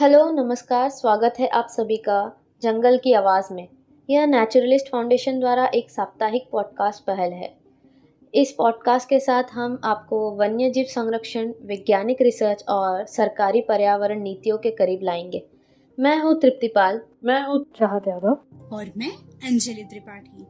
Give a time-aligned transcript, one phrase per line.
[0.00, 3.68] Hello नमस्कार स्वागत है आप सभी का जंगल की आवाज़ में।
[4.10, 7.56] यह नेचुरलिस्ट फाउंडेशन द्वारा एक साप्ताहिक पॉडकास्ट पहल है।
[8.34, 14.58] इस पॉडकास्ट के साथ हम आपको वन्य जीव संरक्षण वैज्ञानिक रिसर्च और सरकारी पर्यावरण नीतियों
[14.58, 15.46] के करीब लाएँगे।
[16.00, 18.38] मैं हूँ तृप्तिपाल। मैं हूँ चाहत यादव।
[18.72, 19.10] और मैं
[19.48, 20.42] अंजलि त्रिपाठी।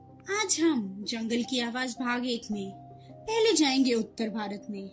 [0.42, 2.70] आज हम जंगल की आवाज़ भाग एक में
[3.12, 4.90] पहले जाएँगे उत्तर भारत में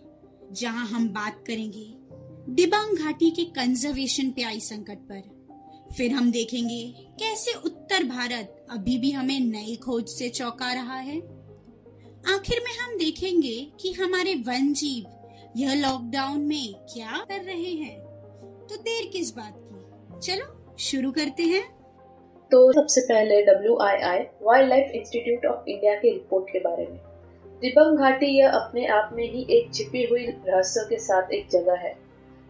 [0.52, 2.05] जहाँ हम बात करेंगे
[2.48, 5.22] दिबांग घाटी के कंजर्वेशन पे आई संकट पर।
[5.96, 11.18] फिर हम देखेंगे कैसे उत्तर भारत अभी भी हमें नई खोज से चौंका रहा है।
[12.34, 15.04] आखिर में हम देखेंगे कि हमारे वन जीव
[15.56, 18.00] यह लॉकडाउन में क्या कर रहे हैं।
[18.66, 20.20] तो देर किस बात की?
[20.20, 21.68] चलो, शुरू करते हैं।
[22.50, 24.18] तो सबसे पहले W I I
[24.68, 26.98] wildlife institute of India की रिपोर्ट के बारे में।
[27.60, 31.74] दिबंग घाटी यह अपने आप में ही एक छिपी हुई रहस्य के साथ एक जगह
[31.74, 32.05] है।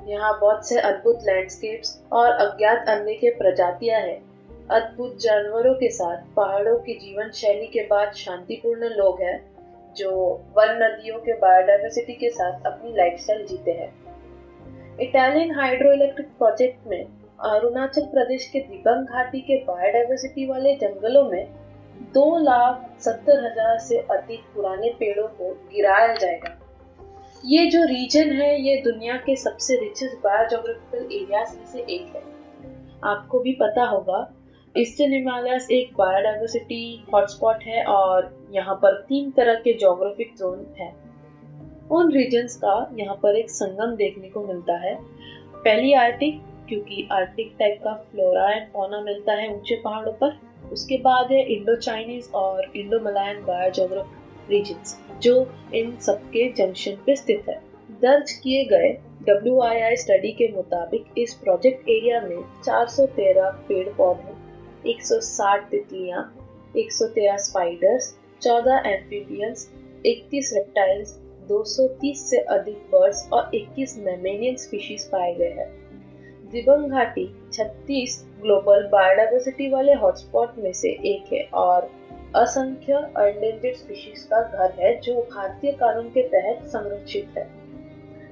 [0.06, 4.18] यहाँ बहुत से अद्भुत लैंडस्केप्स और अज्ञात अन्य के प्रजातियाँ हैं।
[4.70, 9.38] अद्भुत जानवरों के साथ, पहाड़ों की जीवन शैली के बाद शांतिपूर्ण लोग हैं,
[9.96, 10.10] जो
[10.56, 13.92] वन नदियों के बायोडाइवर्सिटी के साथ अपनी लाइफस्टाइल जीते हैं।
[15.00, 17.02] इटालियन हाइड्रो इलेक्ट्रिक प्रोजेक्ट में
[17.44, 21.46] अरुणाचल प्रदेश के दिबंग घाटी के बायोडाइवर्सिटी वाले जंगलों में
[22.14, 26.56] दो लाख सत्तर हज़ार से अधिक पुराने पेड़ों को गिराया जाएगा।
[27.44, 32.22] ये जो रीजन है, ये दुनिया के सबसे रिचेस्ट बायोजोग्राफिकल एरियाज़ में से एक है।
[33.04, 34.32] आपको भी पता होगा
[34.74, 40.92] ईस्टर्न हिमालयस एक बायोडाइवर्सिटी हॉटस्पॉट है और यहाँ पर तीन तरह के जोग्राफिक जोन है।
[41.90, 44.94] उन रीजन्स का यहाँ पर एक संगम देखने को मिलता है।
[45.54, 50.38] पहली आर्टिक क्योंकि आर्टिक टाइप का फ्लोरा एंड फोना मिलता है ऊँचे पहाड़ों पर।
[50.72, 55.34] उसके बाद है इंडो चाइनीज़ और इंडो मलायन बायोजोग्राफिक रीजन्स जो
[55.74, 57.60] इन सबके जंक्शन पे स्थित है।
[58.02, 58.88] दर्ज किए गए
[59.22, 64.34] डब्ल्यूआईआई स्टडी के मुताबिक इस प्रोजेक्ट एरिया में 413 पेड़ पौधे
[64.92, 66.22] 160 तितलियाँ
[66.76, 69.70] 113 स्पाइडर्स 14 एम्फीबियंस
[70.06, 71.18] 31 रेप्टाइल्स
[71.50, 75.68] 230 से अधिक बर्ड्स और 21 मेमेनियन स्पीशीज पाए गए हैं।
[76.50, 81.90] दिबंग घाटी 36 ग्लोबल बायोडाइवर्सिटी वाले हॉटस्पॉट में से एक है और
[82.36, 87.44] असंख्य एंडेंजर्ड स्पीशीज का घर है, जो भारतीय कानून के तहत संरक्षित है।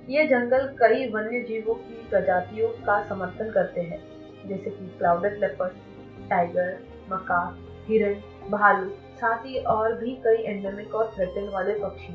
[0.08, 4.00] ये जंगल कई वन्य जीवों की प्रजातियों का समर्थन करते हैं,
[4.48, 6.76] जैसे कि क्लाउडेड लेपर्ड टाइगर
[7.12, 7.40] मका
[7.88, 8.14] हिरण,
[8.50, 12.12] भालू साथ और भी कई एंडेमिक और थ्रेटन वाले पक्षी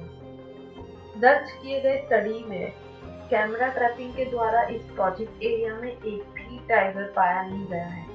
[1.19, 2.71] दर्ज किए गए स्टडी में
[3.29, 8.05] कैमरा ट्रैपिंग के द्वारा इस प्रोजेक्ट एरिया में एक भी टाइगर पाया नहीं गया है,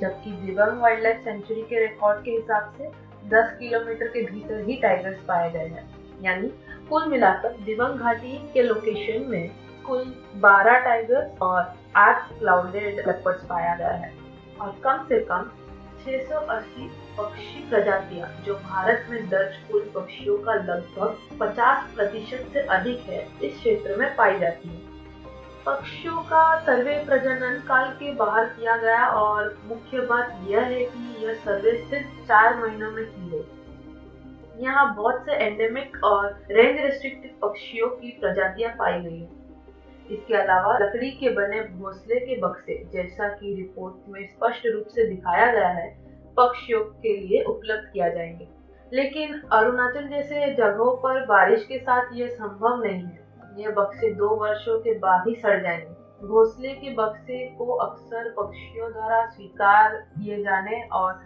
[0.00, 2.90] जबकि दिवंग वाइल्ड लाइफ सेंचुरी के रिकॉर्ड के हिसाब से
[3.26, 5.88] 10 किलोमीटर के भीतर ही टाइगर्स पाए गए हैं।
[6.22, 6.48] यानी
[6.88, 9.50] कुल मिलाकर दिवंग घाटी के लोकेशन में
[9.86, 14.12] कुल 12 टाइगर्स और 8 क्लाउडेड लेपर्ड्स पाया गया है।
[14.60, 15.50] और कम से कम
[15.98, 23.00] 680 पक्षी प्रजातियाँ, जो भारत में दर्ज कुल पक्षियों का लगभग 50 प्रतिशत से अधिक
[23.00, 24.87] है, इस क्षेत्र में पाई जाती है।
[25.66, 31.26] पक्षियों का सर्वे प्रजनन काल के बाहर किया गया और मुख्य बात यह है कि
[31.26, 37.32] यह सर्वे सिर्फ़ चार महीनों में की गई। यहाँ बहुत से एंडेमिक और रेंज रेस्ट्रिक्टेड
[37.42, 39.28] पक्षियों की प्रजातियाँ पाई गई
[40.10, 45.06] इसके अलावा लकड़ी के बने घोंसले के बक्से, जैसा कि रिपोर्ट में स्पष्ट रूप से
[45.06, 45.98] दिखाया गया है,
[46.36, 48.48] पक्षियों के लिए उपलब्ध किया जाएँगे।
[48.92, 54.28] लेकिन अरुणाचल जैसे जगहों पर बारिश के साथ ये संभव नहीं है। ये बक्से दो
[54.28, 60.42] वर्षों के बाद ही सड़ जाएँगे। घोंसले के बक्से को अक्सर पक्षियों द्वारा स्वीकार किए
[60.42, 61.20] जाने और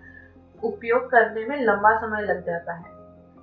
[0.65, 2.84] उपयोग करने में लंबा समय लग जाता है।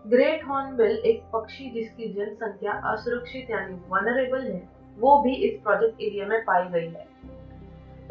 [0.08, 6.26] ग्रेट हॉर्नबिल एक पक्षी जिसकी जनसंख्या असुरक्षित यानी वनरेबल है, वो भी इस प्रोजेक्ट एरिया
[6.26, 7.08] में पाई गई है।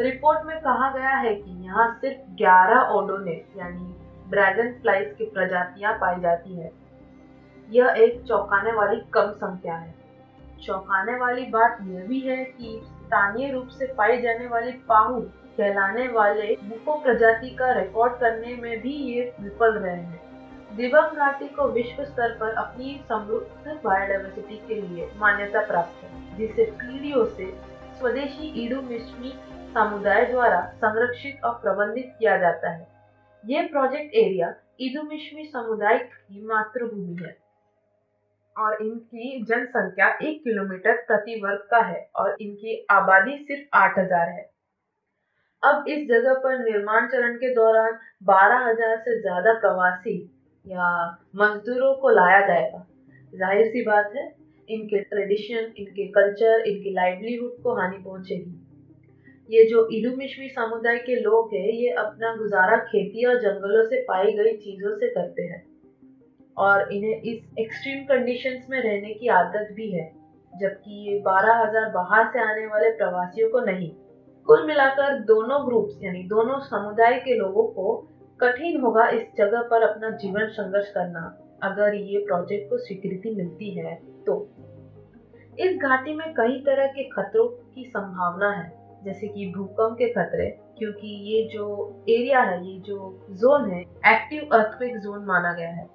[0.00, 3.95] रिपोर्ट में कहा गया है कि यहाँ सिर्फ़ 11 ओडोनेट यानी
[4.31, 6.73] ड्रैगन फ्लाइज की प्रजातियाँ पाई जाती है।
[7.71, 9.97] यह एक चौंकाने वाली कम संख्या है।
[10.66, 15.20] चौंकाने वाली बात यह भी है कि स्थानीय रूप से पाई जाने वाली पाहु
[15.58, 21.49] कहलाने वाले बुको प्रजाति का रिकॉर्ड करने में भी ये विफल रहे हैं। दिवंग घाटी
[21.49, 27.50] को विश्व स्तर पर अपनी समृद्ध बायोडाइवर्सिटी के लिए मान्यता प्राप्त है, जिसे पीढ़ियों से
[27.99, 29.34] स्वदेशी ईडू मिश्मी
[29.75, 32.87] समुदाय द्वारा संरक्षित और प्रबंधित किया जाता है।
[33.44, 37.37] ये प्रोजेक्ट एरिया इदुमिश्मी समुदाय की मातृभूमि है।
[38.58, 44.28] और इनकी जनसंख्या एक किलोमीटर प्रति वर्ग का है और इनकी आबादी सिर्फ़ आठ हज़ार
[44.28, 44.49] है।
[45.62, 50.16] अब इस जगह पर निर्माण चरण के दौरान बारह हज़ार से ज़्यादा प्रवासी
[50.64, 50.90] या
[51.37, 52.87] मजदूरों को लाया जाएगा।
[53.32, 54.26] ज़ाहिर सी बात है,
[54.69, 58.64] इनके ट्रेडिशन, इनके कल्चर, इनकी लाइवलीहुड को हानि पहुंचेगी।
[59.50, 64.32] ये जो इलुमिशवी समुदाय के लोग हैं, ये अपना गुजारा खेती और जंगलों से पाई
[64.32, 65.62] गई चीज़ों से करते हैं।
[66.58, 70.06] और इन्हें इस एक्सट्रीम कंडीशंस में रहने की आदत भी है,
[70.52, 73.90] जबकि ये बारह हज़ार बाहर से आने वाले प्रवासियों को नहीं।
[74.46, 77.96] कुल मिलाकर दोनों ग्रुप्स यानी दोनों समुदाय के लोगों को
[78.40, 81.22] कठिन होगा इस जगह पर अपना जीवन संघर्ष करना।
[81.62, 83.94] अगर ये प्रोजेक्ट को स्वीकृति मिलती है
[84.26, 84.34] तो।
[85.58, 88.70] इस घाटी में कई तरह के खतरों की संभावना है,
[89.04, 91.66] जैसे कि भूकंप के खतरे, क्योंकि ये जो
[92.08, 95.87] एरिया है, ये जो जोन है एक्टिव अर्थक्वेक जोन माना गया है।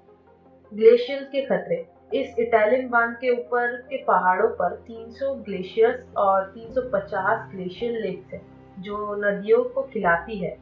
[0.74, 7.50] ग्लेशियर्स के खतरे। इस इटालियन बाँध के ऊपर के पहाड़ों पर 300 ग्लेशियर्स और 350
[7.52, 8.46] ग्लेशियर लेक्स हैं,
[8.78, 10.58] जो नदियों को खिलाती है।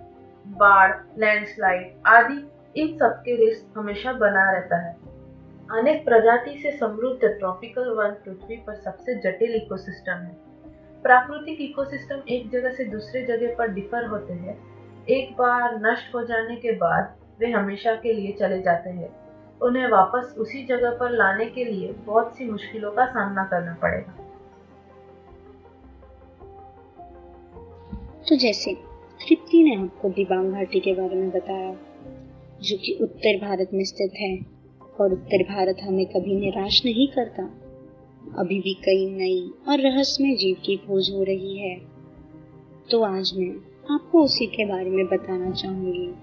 [0.46, 4.96] बाढ़ लैंडस्लाइड आदि, इन सब के रिस्क हमेशा बना रहता है।
[5.72, 10.36] अनेक प्रजाति से समृद्ध ट्रॉपिकल वन पृथ्वी पर सबसे जटिल इकोसिस्टम है।
[11.02, 14.62] प्राकृतिक इकोसिस्टम एक जगह से दूसरे जगह पर डिफर होते हैं।
[15.06, 19.22] एक बार नष्ट हो जाने के बाद वे हमेशा के लिए चले जाते हैं।
[19.62, 24.18] उन्हें वापस उसी जगह पर लाने के लिए बहुत सी मुश्किलों का सामना करना पड़ेगा।
[28.28, 28.74] तो जैसे
[29.28, 31.72] तृप्ति ने आपको दिबांग घाटी के बारे में बताया,
[32.62, 34.46] जो कि उत्तर भारत में स्थित है,
[35.00, 37.42] और उत्तर भारत हमें कभी निराश नहीं करता।
[38.38, 41.80] अभी भी कई नई और रहस्यमय जीव की खोज हो रही है।
[42.90, 43.50] तो आज मैं
[43.94, 46.14] आपको उसी के बारे में बताना चाहूँगी।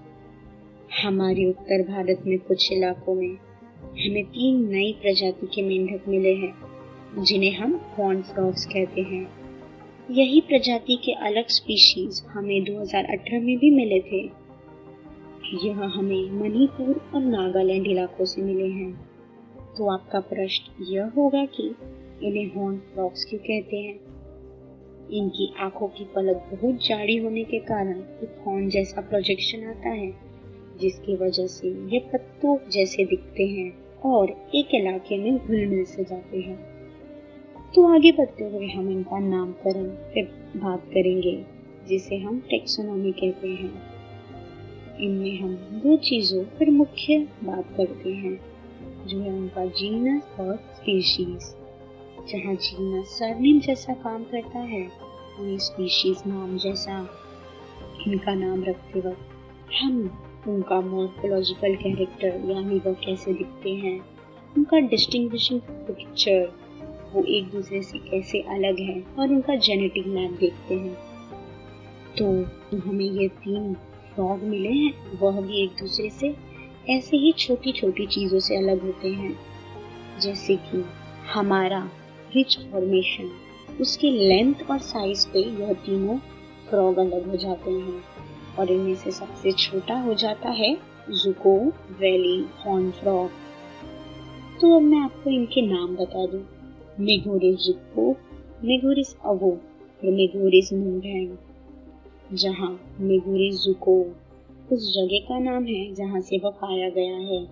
[0.98, 3.36] हमारे उत्तर भारत में कुछ इलाकों में
[3.82, 6.54] हमें तीन नई प्रजाति के मेंढक मिले हैं,
[7.24, 9.30] जिन्हें हम हॉर्न फ्रॉग्स कहते हैं।
[10.10, 14.30] यही प्रजाति के अलग स्पीशीज हमें 2018 में भी मिले थे।
[15.66, 19.10] यह हमें मणिपुर और नागालैंड इलाकों से मिले हैं।
[19.78, 21.66] तो आपका प्रश्न यह होगा कि
[22.22, 24.00] इन्हें हॉर्न फ्रॉक्स क्यों कहते हैं?
[25.10, 30.29] इनकी आँखों की पलक बहुत जाड़ी होने के कारण एक हॉर्न जैसा प्रोजेक्शन आता है।
[30.80, 33.72] जिसकी वजह से ये पत्तों जैसे दिखते हैं
[34.04, 36.58] और एक इलाके में घुल मिल से जाते हैं।
[37.74, 40.24] तो आगे बढ़ते हुए हम इनका नामकरण फिर
[40.56, 41.46] बात करेंगे,
[41.88, 43.72] जिसे हम टेक्सोनॉमी कहते हैं।
[45.00, 48.40] इनमें हम दो चीज़ों पर मुख्य बात करते हैं,
[49.06, 51.54] जो है उनका जीनस और स्पीशीज
[52.30, 54.82] जहाँ जीनस सरनेम जैसा काम करता है,
[55.38, 56.98] वही स्पीशीज नाम जैसा
[58.06, 60.02] इनका नाम रखते वक्त हम
[60.48, 64.00] उनका मॉर्फोलॉजिकल कैरेक्टर यानी वह कैसे दिखते हैं,
[64.56, 66.52] उनका डिस्टिंग्विशिंग पिक्चर
[67.12, 70.94] वो एक दूसरे से कैसे अलग है, और उनका जेनेटिक मैप देखते हैं।
[72.18, 72.24] तो
[72.78, 73.74] हमें ये तीन
[74.14, 76.36] फ्रॉग मिले हैं, वह भी एक दूसरे से
[76.90, 79.38] ऐसे ही छोटी छोटी चीज़ों से अलग होते हैं।
[80.20, 80.84] जैसे कि
[81.32, 81.90] हमारा
[82.36, 83.30] रिच फॉर्मेशन
[83.80, 86.18] उसके लेंथ और साइज़ पे यह तीनों
[86.70, 88.04] फ्रॉग अलग हो जाते हैं।
[88.60, 90.74] और इनमें से सबसे छोटा हो जाता है
[91.24, 91.56] जुको
[92.00, 93.30] वैली हॉर्न फ्रॉग
[94.60, 96.42] तो अब मैं आपको इनके नाम बता दूँ।
[97.00, 98.10] मेघोरिस जुको
[98.64, 101.36] मेघोरिस अवो और मेघोरिस मुंगैंग
[102.32, 102.70] जहाँ
[103.00, 103.94] मेगुरी जुको
[104.72, 107.44] उस जगह का नाम है जहाँ से वह पाया गया है।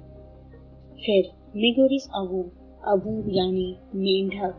[0.96, 2.43] फिर मेगोरिस अबू
[2.87, 4.55] अबू यानी मेंढक,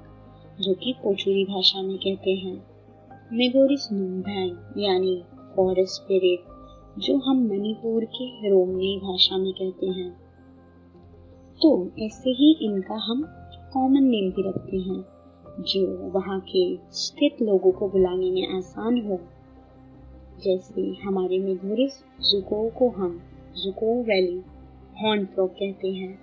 [0.62, 2.56] जो कि पोचुरी भाषा में कहते हैं।
[3.34, 5.22] मेगोरिस नुम्भैंग यानी
[5.56, 6.44] फॉरेस्ट स्पिरिट
[7.00, 10.12] जो हम मणिपुर के रोमनी भाषा में कहते हैं।
[11.62, 13.24] तो ऐसे ही इनका हम
[13.74, 15.06] कॉमन नेम भी रखते हैं,
[15.60, 19.20] जो वहाँ के स्थित लोगों को बुलाने में आसान हो।
[20.44, 23.22] जैसे हमारे मेघोरिस जुको को हम
[23.58, 24.42] जुको वैली
[25.02, 26.20] हॉर्न फ्रॉक कहते हैं,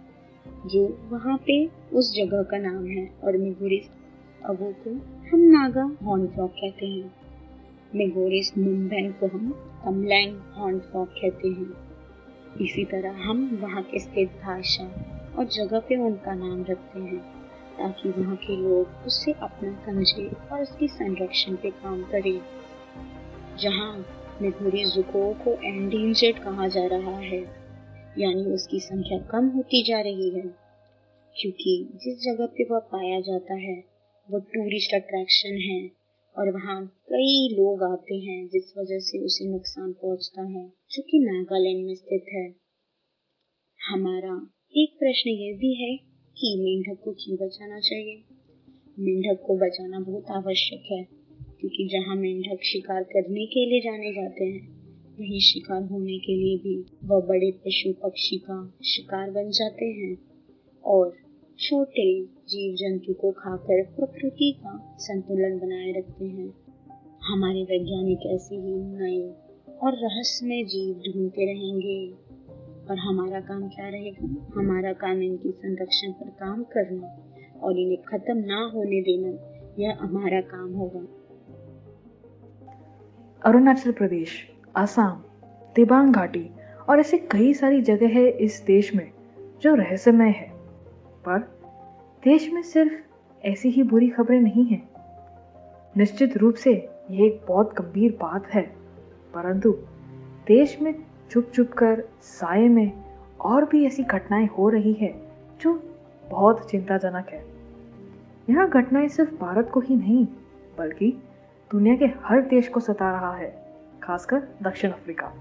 [0.67, 3.91] जो वहाँ पे उस जगह का नाम है और मेघोरिस
[4.45, 4.91] अबो को
[5.31, 7.26] हम नागा हॉर्न फ्रॉक कहते हैं।
[7.95, 9.51] मेघोरिस मुंबैन को हम
[9.85, 11.87] कमलैंग हॉर्न फ्रॉक कहते हैं।
[12.61, 14.85] इसी तरह हम वहाँ के स्थित भाषा
[15.39, 17.19] और जगह पे उनका नाम रखते हैं,
[17.79, 22.41] ताकि वहाँ के लोग उससे अपना समझे और उसकी संरक्षण पे काम करें।
[23.59, 24.07] जहाँ
[24.43, 27.41] मिथुरी जुको को एंडेंजर्ड कहा जा रहा है,
[28.19, 30.43] यानी उसकी संख्या कम होती जा रही है,
[31.37, 33.85] क्योंकि जिस जगह पे वह पाया जाता है,
[34.29, 35.96] वो टूरिस्ट अट्रैक्शन है।
[36.39, 41.19] और वहाँ कई लोग आते हैं जिस वजह से उसे नुकसान पहुँचता है, जो कि
[41.19, 42.55] नागालैंड में स्थित है।
[43.89, 45.97] हमारा एक प्रश्न ये भी है
[46.39, 48.23] कि मेंढक को क्यों बचाना चाहिए?
[48.99, 51.05] मेंढक को बचाना बहुत आवश्यक है,
[51.61, 54.77] क्योंकि जहाँ मेंढक शिकार करने के लिए जाने जाते हैं,
[55.21, 60.19] वहीं शिकार होने के लिए भी वह बड़े पशु पक्षी का शिकार बन जाते हैं।
[60.85, 61.26] और
[61.59, 66.55] छोटे जीव जंतु को खाकर प्रकृति का संतुलन बनाए रखते हैं।
[67.25, 69.35] हमारे वैज्ञानिक ऐसे ही नए
[69.83, 72.11] और रहस्यमय जीव ढूंढते रहेंगे।
[72.91, 74.53] और हमारा काम क्या रहेगा?
[74.57, 77.31] हमारा काम इनके संरक्षण पर काम करना
[77.63, 79.29] और इन्हें खत्म ना होने देना,
[79.79, 81.07] यह हमारा काम होगा।
[83.45, 85.23] अरुणाचल प्रदेश, आसाम
[85.77, 86.51] तिबांग घाटी
[86.89, 89.13] और ऐसे कई सारी जगह है इस देश में
[89.63, 90.56] जो रहस्यमय है।
[91.29, 91.39] पर
[92.23, 94.89] देश में सिर्फ़ ऐसी ही बुरी खबरें नहीं हैं।
[95.97, 96.73] निश्चित रूप से
[97.11, 98.63] यह एक बहुत गंभीर बात है,
[99.35, 99.73] परंतु
[100.47, 100.95] देश में
[101.31, 102.93] चुप चुप कर साय में
[103.41, 105.15] और भी ऐसी घटनाएँ हो रही है
[105.61, 105.83] जो
[106.31, 107.45] बहुत चिंताजनक है।
[108.51, 110.27] यह घटनाएँ सिर्फ़ भारत को ही नहीं,
[110.79, 111.11] बल्कि
[111.71, 113.51] दुनिया के हर देश को सता रहा है,
[114.03, 115.33] खासकर दक्षिण अफ्रीका।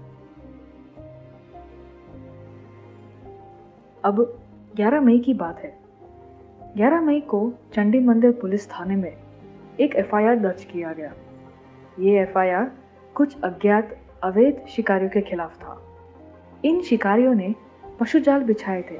[4.04, 4.45] अब
[4.76, 5.78] 11 मई की बात है।
[6.76, 9.16] 11 मई को चंडी मंदिर पुलिस थाने में
[9.80, 11.12] एक एफआईआर दर्ज किया गया।
[11.98, 12.72] ये एफआईआर
[13.14, 15.82] कुछ अज्ञात, अवैध शिकारियों के खिलाफ था।
[16.64, 17.54] इन शिकारियों ने
[18.00, 18.98] पशु जाल बिछाए थे।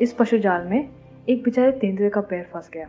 [0.00, 0.88] इस पशु जाल में
[1.28, 2.88] एक बेचारे तेंदुए का पैर फंस गया।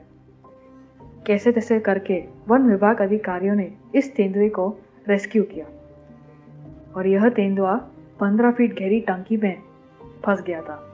[1.28, 4.78] कैसे तैसे करके वन विभाग अधिकारियों ने इस तेंदुए को
[5.10, 5.66] रेस्क्यू किया?
[6.96, 7.76] और यह तेंदुआ
[8.20, 9.62] पंद्रह फीट गहरी टंकी में
[10.26, 10.90] फंस गया था।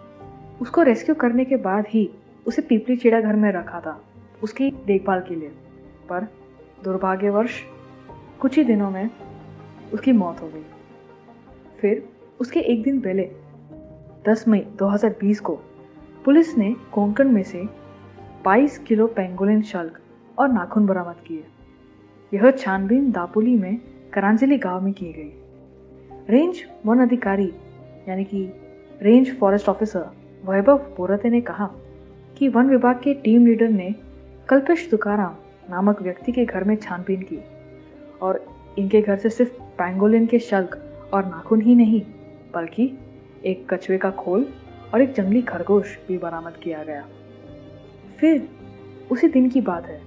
[0.62, 2.10] उसको रेस्क्यू करने के बाद ही
[2.48, 4.04] उसे पीपली चिड़ा घर में रखा था,
[4.44, 5.50] उसकी देखभाल के लिए।
[6.10, 6.28] पर
[6.84, 7.64] दुर्भाग्यवश,
[8.42, 9.10] कुछ ही दिनों में
[9.94, 10.66] उसकी मौत हो गई।
[11.80, 13.32] फिर उसके एक दिन पहले
[14.28, 15.60] 10 मई 2020 को,
[16.26, 17.64] पुलिस ने कोंकण में से
[18.46, 20.00] 22 किलो पेंगोलिन शल्क
[20.40, 21.44] और नाखून बरामद किए।
[22.34, 23.82] यह छानबीन दापुली में
[24.14, 25.34] करांजली गाँव में की गई।
[26.30, 27.54] रेंज वन अधिकारी,
[28.10, 28.54] यानी कि
[29.02, 31.70] range forest officer Vaibhav Porte ने कहा
[32.38, 33.96] कि वन विभाग के टीम लीडर ने
[34.50, 35.36] कल्पेश तुकाराम
[35.70, 37.40] नामक व्यक्ति के घर में छानबीन की
[38.22, 38.46] और
[38.80, 40.78] इनके घर से सिर्फ़ पैंगोलिन के शल्क
[41.14, 42.02] और नाखून ही नहीं,
[42.54, 42.98] बल्कि
[43.46, 44.48] एक कछुए का खोल
[44.94, 47.06] और एक जंगली खरगोश भी बरामद किया गया।
[48.20, 48.50] फिर
[49.12, 50.02] उसी दिन की बात है।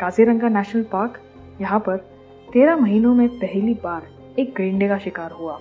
[0.00, 1.20] काजीरंगा नेशनल पार्क,
[1.60, 1.96] यहाँ पर
[2.52, 4.08] तेरह महीनों में पहली बार
[4.38, 5.58] एक गेंडे का शिकार हुआ।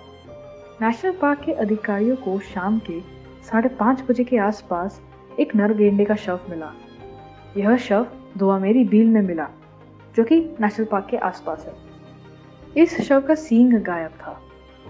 [0.81, 3.16] नेशनल पार्क के अधिकारियों को शाम के
[3.51, 5.01] साढ़े पाँच बजे के आसपास
[5.39, 6.73] एक नर गेंडे का शव मिला।
[7.57, 9.49] यह शव दुआमेरी बील में मिला,
[10.15, 11.75] जो कि नेशनल पार्क के आसपास है।
[12.83, 14.41] इस शव का सींग गायब था,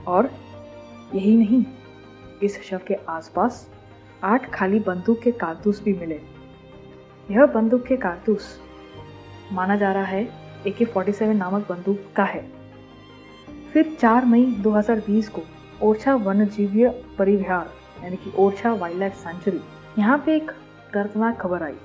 [0.08, 0.32] और
[1.16, 1.66] यही नहीं,
[2.44, 3.70] इस शव के आसपास
[4.24, 6.22] आठ खाली बंदूक के कारतूस भी मिले।
[7.32, 8.62] यह बंदूक के कारतूस,
[9.52, 10.30] माना जा रहा है,
[10.68, 12.52] ए के फोर्टी सेवन नामक बंदूक का है।
[13.74, 15.42] फिर 4 मई 2020 को
[15.82, 19.62] ओरछा वन्य जीवीय परिविहार यानी कि ओरछा वाइल्ड लाइफ सेंचुरी।
[20.00, 20.52] यहाँ पे एक
[20.94, 21.76] दर्दनाक खबर आई।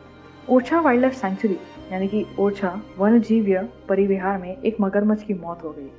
[0.50, 1.56] ओरछा वाइल्ड लाइफ सेंचुरी,
[1.92, 5.90] यानी कि ओरछा वन्य जीवीय परिविहार में एक मगरमच्छ की मौत हो गई।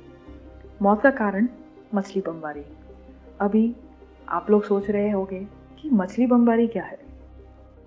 [0.82, 1.48] मौत का कारण
[1.94, 2.62] मछली बमबारी।
[3.40, 3.76] अभी
[4.28, 5.46] आप लोग सोच रहे होंगे
[5.82, 6.98] कि मछली बमबारी क्या है?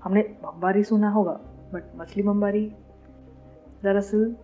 [0.03, 1.39] हमने बमबारी सुना होगा
[1.74, 2.74] बट मछली बमबारी?
[3.84, 4.36] दरअसल,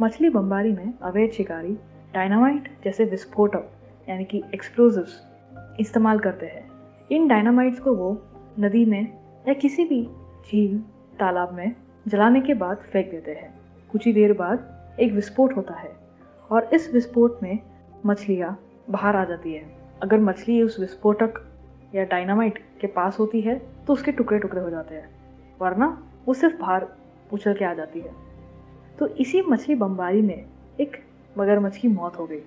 [0.00, 1.78] मछली बमबारी में अवैध शिकारी
[2.14, 3.70] डायनामाइट जैसे विस्फोटक,
[4.08, 5.22] यानी कि एक्सप्लोजिव्स
[5.80, 6.67] इस्तेमाल करते हैं।
[7.10, 8.10] इन डायनामाइट्स को वो
[8.60, 9.02] नदी में
[9.48, 10.02] या किसी भी
[10.44, 10.78] झील,
[11.20, 11.74] तालाब में
[12.06, 13.52] जलाने के बाद फेंक देते हैं।
[13.90, 15.92] कुछ ही देर बाद एक विस्फोट होता है
[16.50, 17.58] और इस विस्फोट में
[18.06, 18.58] मछलियाँ
[18.90, 19.62] बाहर आ जाती है।
[20.02, 21.40] अगर मछली उस विस्फोटक
[21.94, 25.08] या डायनामाइट के पास होती है तो उसके टुकड़े टुकड़े हो जाते हैं,
[25.60, 25.86] वरना
[26.26, 26.86] वो सिर्फ़ बाहर
[27.32, 28.12] उछल के आ जाती है।
[28.98, 30.44] तो इसी मछली बमबारी में
[30.80, 30.96] एक
[31.38, 32.42] मगरमच्छ की मौत हो गई।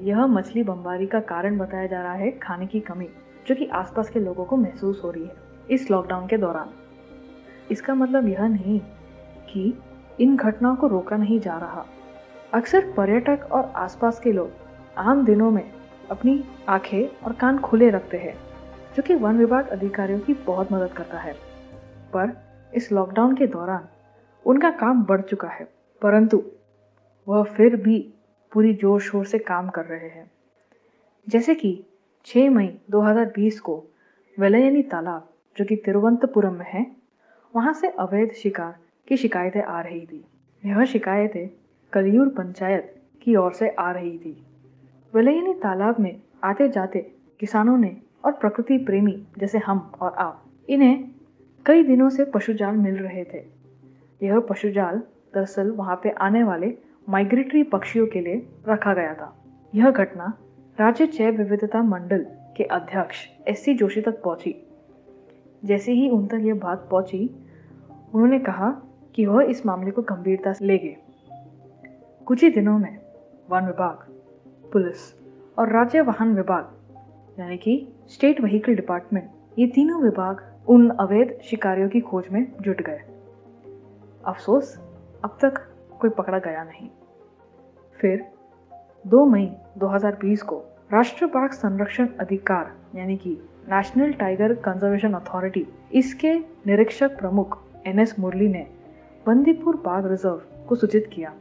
[0.00, 3.08] यह मछली बमबारी का कारण बताया जा रहा है खाने की कमी।
[3.46, 5.36] जो कि आसपास के लोगों को महसूस हो रही है
[5.70, 6.70] इस लॉकडाउन के दौरान।
[7.70, 8.78] इसका मतलब यह नहीं
[9.48, 9.72] कि
[10.20, 11.84] इन घटनाओं को रोका नहीं जा रहा।
[12.54, 14.50] अक्सर पर्यटक और आसपास के लोग
[14.98, 15.70] आम दिनों में
[16.10, 18.34] अपनी आँखें और कान खुले रखते हैं,
[18.96, 21.32] जो कि वन विभाग अधिकारियों की बहुत मदद करता है।
[22.12, 22.32] पर
[22.72, 23.88] इस लॉकडाउन के दौरान
[24.46, 25.68] उनका काम बढ़ चुका है,
[26.02, 26.42] परंतु
[27.26, 27.98] वह फिर भी
[28.52, 30.30] पूरी ज़ोर शोर से काम कर रहे हैं।
[31.26, 31.72] जैसे कि
[32.24, 33.84] 6 मई 2020 को
[34.38, 36.86] वेलयनी तालाब, जो कि तिरुवंतपुरम में है,
[37.56, 38.74] वहाँ से अवैध शिकार
[39.08, 40.24] की शिकायतें आ रही थी।
[40.66, 41.48] यह शिकायतें
[41.92, 44.46] कलियूर पंचायत की ओर से आ रही थी।
[45.14, 51.10] वेलयनी तालाब में आते जाते किसानों ने और प्रकृति प्रेमी जैसे हम और आप, इन्हें
[51.66, 53.44] कई दिनों से पशुजाल मिल रहे थे।
[54.22, 54.98] यह पशुजाल
[55.34, 60.38] दरअसल वहाँ पे आने वाले माइग्रेटरी पक्षियों के लिए रखा गया था। यह घटना
[60.80, 63.16] राज्य जैव विविधता मंडल के अध्यक्ष
[63.48, 64.66] एस जोशी तक पहुँची।
[65.64, 67.30] जैसे ही उन तक यह बात पहुँची,
[68.14, 68.82] उन्होंने कहा
[69.14, 70.96] कि वह इस मामले को गंभीरता से ले गए
[72.26, 72.98] कुछ ही दिनों में
[73.50, 73.96] वन विभाग,
[74.72, 75.14] पुलिस
[75.58, 76.72] और राज्य वाहन विभाग,
[77.40, 82.82] यानी कि स्टेट व्हीकल डिपार्टमेंट, ये तीनों विभाग उन अवैध शिकारियों की खोज में जुट
[82.82, 83.00] गए।
[84.26, 84.78] अफसोस,
[85.24, 85.54] अब तक
[86.00, 86.88] कोई पकड़ा गया नहीं।
[88.00, 88.39] फिर
[89.04, 89.46] 2 मई
[89.78, 90.56] 2020 को
[90.92, 93.30] राष्ट्रीय बाघ संरक्षण अधिकार, यानी कि
[93.68, 96.34] नेशनल टाइगर कंजर्वेशन अथॉरिटी इसके
[96.66, 98.66] निरीक्षक प्रमुख एन एस मुरली ने
[99.26, 101.32] बंदीपुर बाघ रिज़र्व को सूचित किया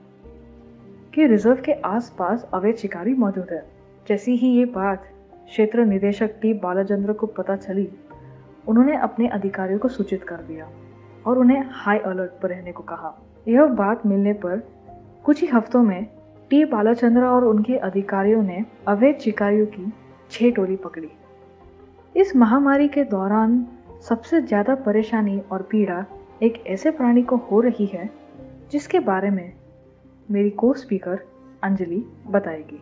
[1.14, 3.64] कि रिज़र्व के आसपास अवैध शिकारी मौजूद है।
[4.08, 5.04] जैसी ही ये बात
[5.46, 6.54] क्षेत्र निदेशक टी.
[6.54, 7.90] बालाचंद्र को पता चली,
[8.68, 10.70] उन्होंने अपने अधिकारियों को सूचित कर दिया
[11.28, 14.64] और उन्हें हाई अलर्ट पर रहने को कहा। यह बात मिलने पर
[15.24, 16.19] कुछ ही हफ्तों में
[16.52, 16.64] टी.
[16.66, 19.92] बालाचंद्र और उनके अधिकारियों ने अवैध शिकारियों की
[20.32, 21.10] छह टोली पकड़ी।
[22.16, 23.66] इस महामारी के दौरान
[24.10, 26.06] सबसे ज़्यादा परेशानी और पीड़ा
[26.44, 28.10] एक ऐसे प्राणी को हो रही है,
[28.72, 29.52] जिसके बारे में
[30.32, 31.20] मेरी को स्पीकर
[31.64, 32.82] अंजलि बताएगी।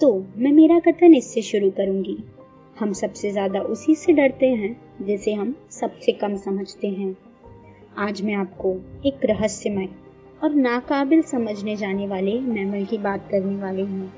[0.00, 2.16] तो मैं मेरा कथन इससे शुरू करूँगी।
[2.80, 7.16] हम सबसे ज़्यादा उसी से डरते हैं, जिसे हम सबसे कम समझते हैं।
[7.98, 9.88] आज मैं आपको एक रहस्यमय
[10.44, 14.12] और नाकाबिल समझने जाने वाले मैमल की बात करने वाली हूँ,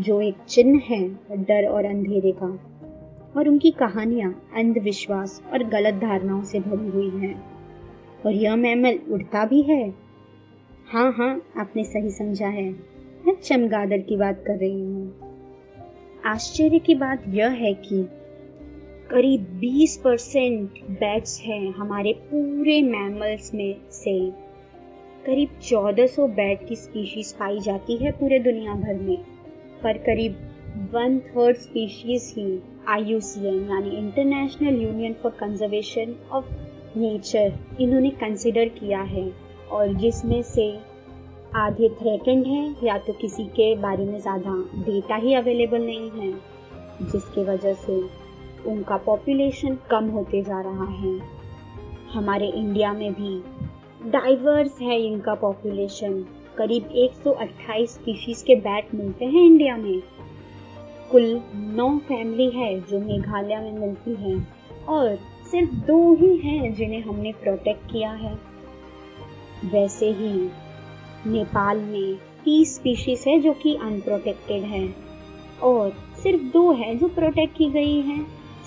[0.00, 2.58] जो एक चिन्ह है डर और अंधेरे का,
[3.36, 7.44] और उनकी कहानियाँ अंधविश्वास और गलत धारणाओं से भरी हुई हैं।
[8.26, 9.94] और यह मैमल उड़ता भी है।
[10.92, 12.70] हाँ हाँ आपने सही समझा है।
[13.26, 15.14] मैं चमगादड़ की बात कर रही हूँ।
[16.26, 18.08] आश्चर्य की बात यह है कि
[19.10, 24.14] करीब 20 परसेंट बैट्स हैं हमारे पूरे मैमल्स में से।
[25.26, 29.16] करीब 1400 बैट की स्पीशीज पाई जाती है पूरे दुनिया भर में।
[29.82, 30.36] पर करीब
[30.94, 32.58] वन थर्ड स्पीशीज ही
[32.88, 36.50] आई यानी international union for conservation of
[36.98, 39.30] nature इन्होंने कंसिडर किया है
[39.70, 40.70] और जिसमें से
[41.56, 46.32] आधे थ्रेटेंड हैं या तो किसी के बारे में ज़्यादा डेटा ही अवेलेबल नहीं है,
[47.02, 48.25] जिसके वजह से
[48.66, 51.18] उनका पॉपुलेशन कम होते जा रहा है।
[52.12, 53.42] हमारे इंडिया में भी
[54.10, 56.24] डाइवर्स है इनका पॉपुलेशन
[56.58, 60.02] करीब 128 स्पीशीज के बैट मिलते हैं इंडिया में।
[61.10, 64.36] कुल नौ फैमिली है जो मेघालय में मिलती है
[64.88, 65.18] और
[65.50, 68.32] सिर्फ़ दो ही हैं जिन्हें हमने प्रोटेक्ट किया है।
[69.64, 70.32] वैसे ही
[71.26, 74.94] नेपाल में तीस स्पीशीज है जो कि अनप्रोटेक्टेड है
[75.62, 78.18] और सिर्फ़ दो है जो प्रोटेक्ट की गई है।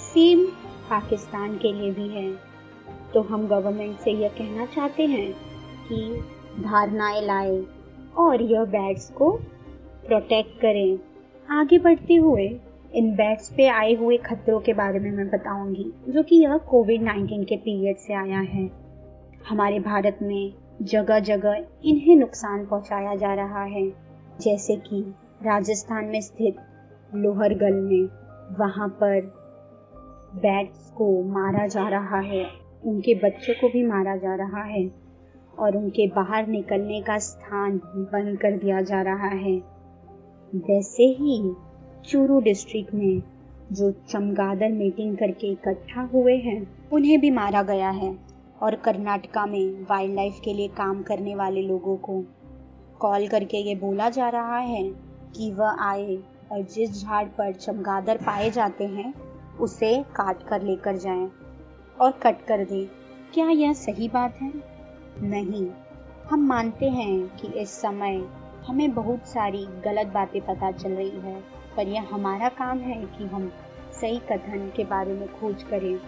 [0.10, 0.45] सेम
[0.89, 2.34] पाकिस्तान के लिए भी है।
[3.13, 5.34] तो हम गवर्नमेंट से यह कहना चाहते हैं
[5.89, 6.22] कि
[6.63, 7.63] धारणाएँ लाए
[8.17, 9.32] और यह बैट्स को
[10.08, 11.00] प्रोटेक्ट करें।
[11.50, 12.60] आगे बढ़ते हुए,
[12.93, 17.02] इन बैट्स पे आए हुए खतरों के बारे में मैं बताऊँगी, जो कि यह कोविड
[17.04, 18.72] 19 के पीरियड से आया है।
[19.50, 23.89] हमारे भारत में जगह जगह इन्हें नुकसान पहुँचाया जा रहा है।
[24.41, 26.56] जैसे कि राजस्थान में स्थित
[27.15, 28.10] लोहरगल में,
[28.60, 29.38] वहाँ पर
[30.36, 32.46] बैट्स को मारा जा रहा है।
[32.86, 34.92] उनके बच्चों को भी मारा जा रहा है
[35.60, 39.56] और उनके बाहर निकलने का स्थान बंद कर दिया जा रहा है।
[40.56, 41.54] वैसे ही
[42.06, 43.22] चूरू डिस्ट्रिक्ट में
[43.72, 48.18] जो चमगादड़ मीटिंग करके इकट्ठा हुए हैं, उन्हें भी मारा गया है
[48.62, 52.24] और कर्नाटका में वाइल्ड लाइफ के लिए काम करने वाले लोगों को
[53.00, 54.84] कॉल करके ये बोला जा रहा है
[55.36, 56.15] कि वह आए
[56.52, 59.13] और जिस झाड़ पर चमगादड़ पाए जाते हैं
[59.62, 61.32] उसे काट कर लेकर जाएँ
[62.02, 62.88] और कट कर दें।
[63.34, 64.54] क्या यह सही बात है?
[65.22, 65.67] नहीं।
[66.30, 68.30] हम मानते हैं कि इस समय
[68.67, 71.41] हमें बहुत सारी गलत बातें पता चल रही है,
[71.78, 73.52] पर यह हमारा काम है कि हम
[73.91, 76.00] सही कथन के बारे में खोज करें।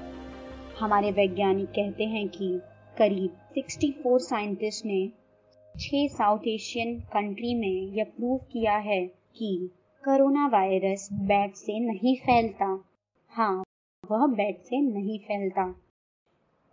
[0.80, 2.62] हमारे वैज्ञानिक कहते हैं कि
[2.98, 5.12] करीब 64 साइंटिस्ट ने
[5.80, 9.70] छह साउथ एशियन कंट्री में यह प्रूव किया है कि
[10.06, 12.84] कोरोना वायरस बैट से नहीं फैलता।
[13.34, 13.64] हाँ
[14.12, 15.76] वह बैट से नहीं फैलता।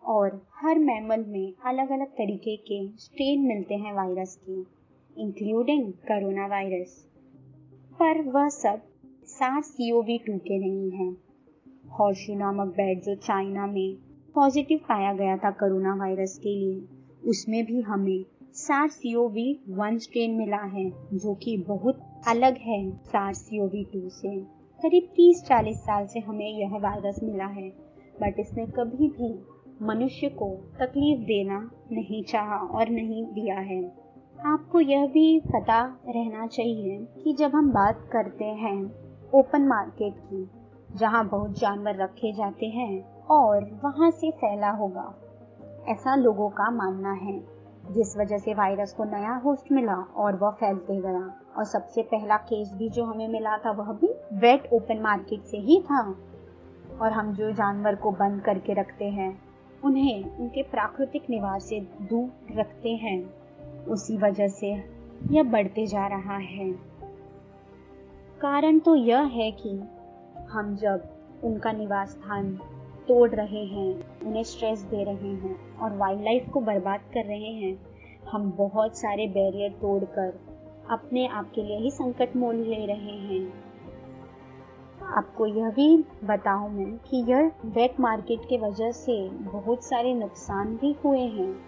[0.03, 4.57] और हर मैमल में अलग अलग तरीके के स्ट्रेन मिलते हैं वायरस के
[5.23, 7.07] इंक्लूडिंग कोरोना वायरस
[7.93, 8.83] पर वह सब
[9.25, 11.17] सार सी ओ वी टू के नहीं हैं।
[11.89, 13.97] हॉर्शू नामक बैट जो चाइना में
[14.35, 16.83] पॉजिटिव पाया गया था कोरोना वायरस के लिए,
[17.29, 22.57] उसमें भी हमें SARS C O V one strain मिला है, जो कि बहुत अलग
[22.57, 27.47] है सार सी ओ वी टू से। करीब 30-40 साल से हमें यह वायरस मिला
[27.47, 27.69] है
[28.15, 29.33] बट इसने कभी भी
[29.83, 30.49] मनुष्य को
[30.81, 31.59] तकलीफ़ देना
[31.93, 33.83] नहीं चाहा और नहीं दिया है।
[34.47, 38.79] आपको यह भी पता रहना चाहिए कि जब हम बात करते हैं
[39.35, 40.47] ओपन मार्केट की,
[40.97, 45.13] जहाँ बहुत जानवर रखे जाते हैं और वहाँ से फैला होगा,
[45.89, 47.39] ऐसा लोगों का मानना है,
[47.91, 51.27] जिस वजह से वायरस को नया होस्ट मिला और वह फैलते गया।
[51.59, 55.59] और सबसे पहला केस भी जो हमें मिला था, वह भी वेट ओपन मार्केट से
[55.59, 56.17] ही था।
[57.01, 59.43] और हम जो जानवर को बंद करके रखते हैं,
[59.85, 63.35] उन्हें, उनके प्राकृतिक निवास से दूर रखते हैं।
[63.85, 64.73] उसी वजह से
[65.31, 66.73] यह बढ़ते जा रहा है।
[68.41, 69.83] कारण तो यह है कि
[70.51, 71.09] हम जब
[71.45, 72.55] उनका निवास स्थान
[73.09, 77.53] तोड़ रहे हैं, उन्हें स्ट्रेस दे रहे हैं और वाइल्ड लाइफ को बर्बाद कर रहे
[77.53, 77.79] हैं,
[78.33, 80.48] हम बहुत सारे बैरियर तोड़कर
[80.91, 83.69] अपने आप के लिए ही संकट मोल ले रहे हैं।
[85.15, 90.77] आपको यह भी बताऊँ मैं कि यह वेट मार्केट के वजह से बहुत सारे नुकसान
[90.77, 91.59] भी हुए हैं।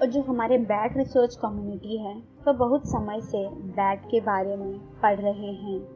[0.00, 4.56] और जो हमारे बैट रिसर्च कम्युनिटी है, वह तो बहुत समय से बैट के बारे
[4.56, 5.88] में पढ़ रहे हैं।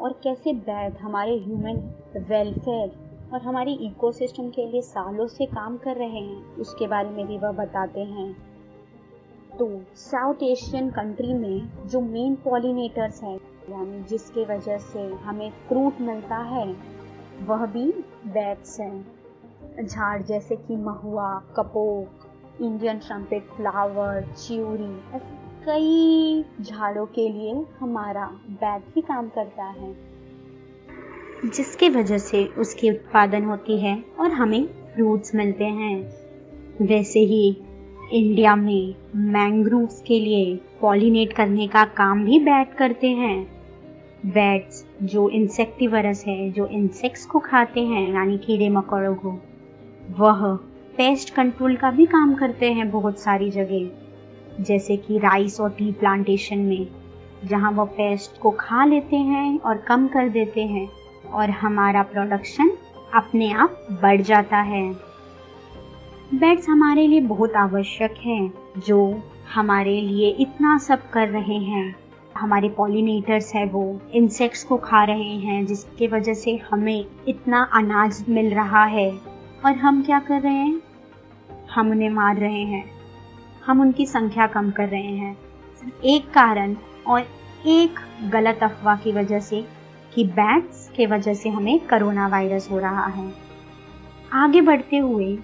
[0.00, 2.92] और कैसे बैट हमारे ह्यूमन वेलफेयर
[3.32, 7.38] और हमारी इकोसिस्टम के लिए सालों से काम कर रहे हैं, उसके बारे में भी
[7.38, 8.47] वह बताते हैं।
[9.58, 13.40] तो साउथ एशियन कंट्री में जो मेन पॉलिनेटर्स हैं,
[13.70, 16.76] यानी जिसके वजह से हमें फ्रूट मिलता है,
[17.44, 17.92] वह भी
[18.26, 19.18] बैट्स हैं।
[19.86, 22.26] झाड़ जैसे कि महुआ, कपोक
[22.62, 25.18] इंडियन ट्रम्पेट फ्लावर च्यूरी
[25.66, 29.96] कई झाड़ों के लिए हमारा बैट ही काम करता है।
[31.44, 36.02] जिसके वजह से उसकी उत्पादन होती है और हमें फ्रूट्स मिलते हैं।
[36.82, 37.62] वैसे ही
[38.12, 43.50] इंडिया में मैंग्रोव्स के लिए पॉलिनेट करने का काम भी बैट करते हैं।
[44.26, 49.42] बैट्स जो इंसेक्टिवरस है, जो इंसेक्ट्स को खाते हैं, यानी कीड़े मकोड़ों को,
[50.18, 50.56] वह
[50.96, 53.90] पेस्ट कंट्रोल का भी काम करते हैं बहुत सारी जगह।
[54.62, 56.86] जैसे कि राइस और टी प्लांटेशन में,
[57.44, 60.88] जहाँ वह पेस्ट को खा लेते हैं और कम कर देते हैं,
[61.32, 62.70] और हमारा प्रोडक्शन
[63.14, 65.07] अपने आप बढ़ जाता है।
[66.34, 69.22] बेड्स हमारे लिए बहुत आवश्यक हैं, जो
[69.54, 71.96] हमारे लिए इतना सब कर रहे हैं।
[72.36, 78.24] हमारे पॉलिनेटर्स है वो इंसेक्ट्स को खा रहे हैं, जिसके वजह से हमें इतना अनाज
[78.28, 79.18] मिल रहा है।
[79.66, 80.80] और हम क्या कर रहे हैं?
[81.74, 82.90] हम उन्हें मार रहे हैं।
[83.66, 85.38] हम उनकी संख्या कम कर रहे हैं।
[86.04, 87.26] एक कारण और
[87.66, 87.94] एक
[88.30, 89.64] गलत अफवाह की वजह से
[90.14, 93.32] कि बैट्स के वजह से हमें कोरोना वायरस हो रहा है।
[94.32, 95.38] आगे बढ़ते हुए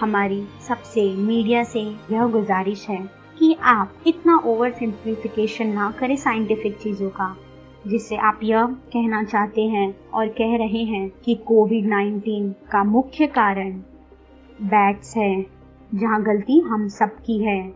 [0.00, 2.98] हमारी सबसे मीडिया से यह गुजारिश है
[3.38, 7.36] कि आप इतना ओवर सिंप्लीफिकेशन ना करें साइंटिफिक चीज़ों का,
[7.86, 13.26] जिससे आप यह कहना चाहते हैं और कह रहे हैं कि कोविड 19 का मुख्य
[13.26, 13.72] कारण
[14.62, 15.46] बैट्स है,
[15.94, 17.72] जहाँ गलती हम सब की है।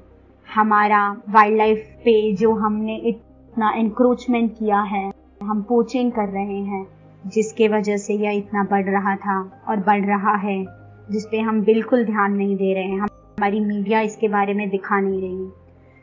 [0.54, 6.86] हमारा वाइल्ड लाइफ पे जो हमने इतना इंक्रोचमेंट किया है, हम पोचिंग कर रहे हैं,
[7.26, 11.60] जिसके वजह से यह इतना बढ़ रहा था और बढ़ रहा है। जिस पे हम
[11.60, 15.48] बिल्कुल ध्यान नहीं दे रहे हैं, हम हमारी मीडिया इसके बारे में दिखा नहीं रही,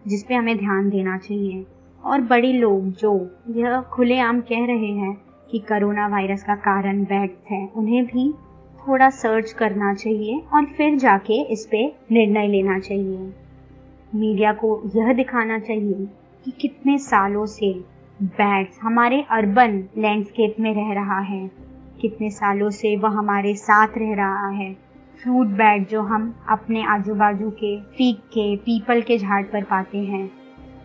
[0.07, 1.65] जिस पे हमें ध्यान देना चाहिए।
[2.03, 3.13] और बड़े लोग जो
[3.49, 5.13] यह खुलेआम कह रहे हैं
[5.51, 8.31] कि कोरोना वायरस का कारण बैठ है, उन्हें भी
[8.79, 13.31] थोड़ा सर्च करना चाहिए और फिर जाके इस पे निर्णय लेना चाहिए।
[14.15, 16.07] मीडिया को यह दिखाना चाहिए
[16.45, 17.73] कि कितने सालों से
[18.21, 21.49] बैट्स हमारे अर्बन लैंडस्केप में रह रहा है,
[22.01, 24.90] कितने सालों से वह हमारे साथ रह रहा है।
[25.23, 29.97] फ्रूट बैट जो हम अपने आजू बाजू के फीक के पीपल के झाड़ पर पाते
[29.97, 30.31] हैं,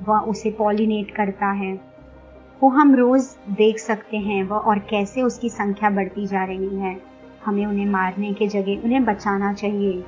[0.09, 1.81] वह उसे पॉलिनेट करता है।
[2.63, 7.01] वो हम रोज़ देख सकते हैं, वह और कैसे उसकी संख्या बढ़ती जा रही है।
[7.45, 10.05] हमें उन्हें मारने के जगह, उन्हें बचाना चाहिए।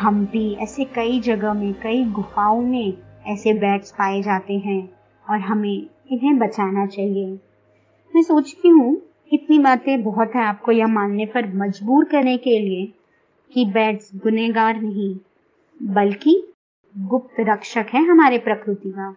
[0.00, 2.92] हम भी ऐसे कई जगह में, कई गुफाओं में
[3.26, 4.88] ऐसे बैट्स पाए जाते हैं
[5.30, 7.38] और हमें इन्हें बचाना चाहिए।
[8.16, 12.92] मैं सोचती हूँ, इतनी बातें बहुत है आपको यह मानने पर मजबूर करने के लिए
[13.54, 15.16] कि बैट्स गुनेगार नहीं,
[15.82, 16.52] बल्कि
[16.98, 19.16] गुप्त रक्षक है हमारे प्रकृति का।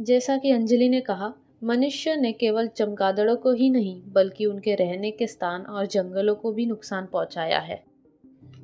[0.00, 1.32] जैसा कि अंजलि ने कहा,
[1.64, 6.52] मनुष्य ने केवल चमगादड़ों को ही नहीं, बल्कि उनके रहने के स्थान और जंगलों को
[6.52, 7.84] भी नुकसान पहुँचाया है।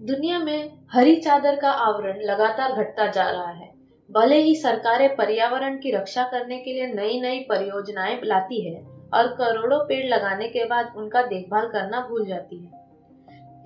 [0.02, 3.72] दुनिया में हरी चादर का आवरण लगातार घटता जा रहा है।
[4.10, 8.82] भले ही सरकारें पर्यावरण की रक्षा करने के लिए नई नई परियोजनाएँ लाती है,
[9.14, 12.81] और करोड़ों पेड़ लगाने के बाद उनका देखभाल करना भूल जाती है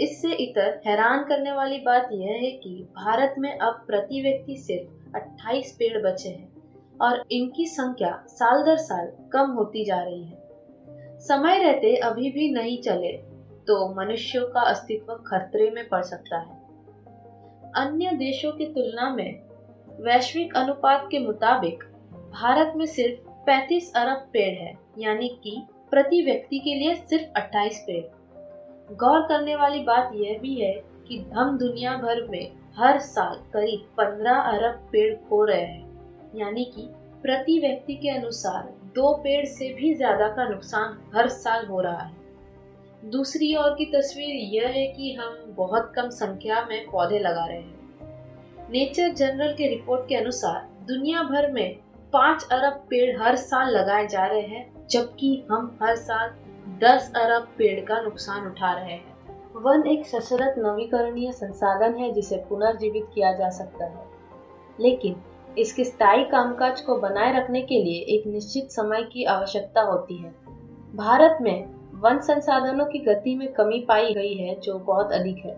[0.00, 5.16] इससे इतर हैरान करने वाली बात यह है कि भारत में अब प्रति व्यक्ति सिर्फ़
[5.16, 11.18] 28 पेड़ बचे हैं और इनकी संख्या साल दर साल कम होती जा रही है।
[11.18, 13.12] समय रहते अभी भी नहीं चले
[13.68, 16.54] तो मनुष्यों का अस्तित्व खतरे में पड़ सकता है।
[17.76, 19.40] अन्य देशों की तुलना में
[20.00, 21.84] वैश्विक अनुपात के मुताबिक
[22.32, 25.56] भारत में सिर्फ़ 35 अरब पेड़ है, यानी कि
[25.90, 28.04] प्रति व्यक्ति के लिए सिर्फ़ 28 पेड़।
[28.88, 30.72] गौर करने वाली बात यह भी है
[31.08, 36.64] कि हम दुनिया भर में हर साल करीब 15 अरब पेड़ खो रहे हैं। यानी
[36.64, 36.82] कि
[37.22, 38.62] प्रति व्यक्ति के अनुसार
[38.94, 43.84] दो पेड़ से भी ज़्यादा का नुकसान हर साल हो रहा है। दूसरी ओर की
[43.84, 49.52] तस्वीर यह है कि हम बहुत कम संख्या में पौधे लगा रहे हैं। नेचर जनरल
[49.52, 51.76] के रिपोर्ट के अनुसार दुनिया भर में
[52.12, 56.28] पाँच अरब पेड़ हर साल लगाए जा रहे हैं, जबकि हम हर साल
[56.82, 59.16] दस अरब पेड़ का नुकसान उठा रहे हैं।
[59.56, 64.06] वन एक सशरत नवीकरणीय संसाधन है जिसे पुनर्जीवित किया जा सकता है।
[64.80, 65.16] लेकिन
[65.58, 70.30] इसके स्थायी कामकाज को बनाए रखने के लिए एक निश्चित समय की आवश्यकता होती है।
[70.94, 75.54] भारत में वन संसाधनों की गति में कमी पाई गई है, जो बहुत अधिक है।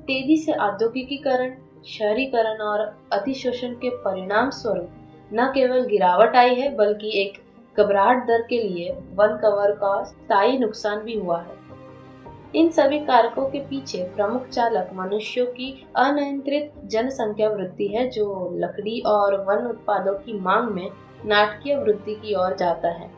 [0.00, 1.54] तेज़ी से औद्योगिकीकरण,
[1.86, 4.90] शहरीकरण और अतिशोषण के परिणाम स्वरूप
[5.32, 7.41] न केवल गिरावट आई है, बल्कि एक
[7.78, 11.60] घबराहट दर के लिए वन कवर का स्थायी नुकसान भी हुआ है।
[12.54, 19.00] इन सभी कारकों के पीछे प्रमुख चालक मनुष्यों की अनियंत्रित जनसंख्या वृद्धि है, जो लकड़ी
[19.00, 20.90] और वन उत्पादों की मांग में
[21.24, 23.10] नाटकीय वृद्धि की ओर जाता है।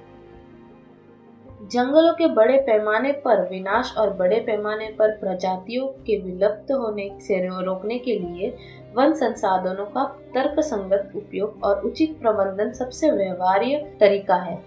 [1.63, 7.39] जंगलों के बड़े पैमाने पर विनाश और बड़े पैमाने पर प्रजातियों के विलुप्त होने से
[7.65, 8.57] रोकने के लिए
[8.95, 14.65] वन संसाधनों का तर्क संगत उपयोग और उचित प्रबंधन सबसे व्यवहार्य तरीका है।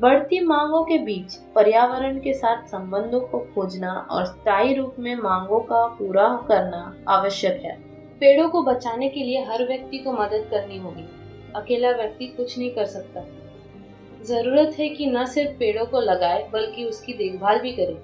[0.00, 5.60] बढ़ती मांगों के बीच पर्यावरण के साथ संबंधों को खोजना और स्थायी रूप में मांगों
[5.60, 7.76] का पूरा करना आवश्यक है।
[8.20, 11.08] पेड़ों को बचाने के लिए हर व्यक्ति को मदद करनी होगी।
[11.56, 13.24] अकेला व्यक्ति कुछ नहीं कर सकता।
[14.24, 17.94] ज़रूरत है कि न सिर्फ़ पेड़ों को लगाए, बल्कि उसकी देखभाल भी करे।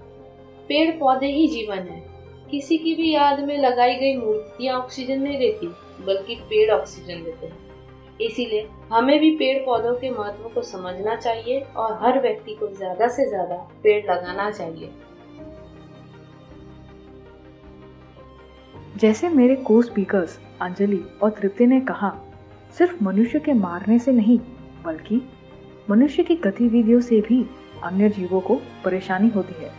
[0.68, 2.11] पेड़ पौधे ही जीवन है।
[2.52, 5.66] किसी की भी याद में लगाई गई मूर्तियाँ ऑक्सीजन नहीं देती
[6.06, 11.60] बल्कि पेड़ ऑक्सीजन देते हैं। इसीलिए हमें भी पेड़ पौधों के महत्व को समझना चाहिए
[11.76, 14.90] और हर व्यक्ति को ज़्यादा से ज़्यादा पेड़ लगाना चाहिए।
[18.96, 22.10] जैसे मेरे को स्पीकर्स अंजलि और तृप्ति ने कहा,
[22.78, 24.38] सिर्फ़ मनुष्य के मारने से नहीं,
[24.84, 25.22] बल्कि
[25.90, 27.42] मनुष्य की गतिविधियों से भी
[27.84, 29.70] अन्य जीवों को परेशानी होती है।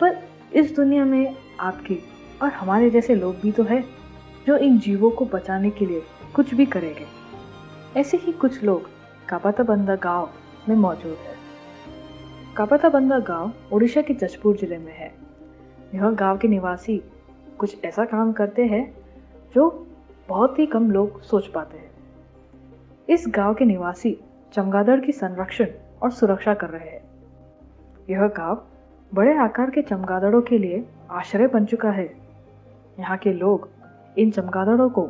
[0.00, 0.18] पर
[0.54, 1.98] इस दुनिया में आपके
[2.42, 3.84] और हमारे जैसे लोग भी तो है,
[4.46, 6.02] जो इन जीवों को बचाने के लिए
[6.34, 7.06] कुछ भी करेंगे।
[8.00, 8.90] ऐसे ही कुछ लोग
[9.28, 10.30] कापाताबंदा गाँव
[10.68, 11.36] में मौजूद है।
[12.56, 15.14] कापाताबंदा गाँव उड़ीसा के जशपुर ज़िले में है।
[15.94, 17.02] यह गाँव के निवासी
[17.58, 18.94] कुछ ऐसा काम करते हैं,
[19.54, 19.86] जो
[20.28, 21.90] बहुत ही कम लोग सोच पाते हैं।
[23.08, 24.18] इस गाँव के निवासी
[24.52, 25.66] चमगादड़ की संरक्षण
[26.02, 27.02] और सुरक्षा कर रहे हैं।
[28.10, 28.66] यह गाँव
[29.14, 32.04] बड़े आकार के चमगादड़ों के लिए आश्रय बन चुका है।
[32.98, 33.68] यहाँ के लोग
[34.16, 35.02] इन चमगादड़ों को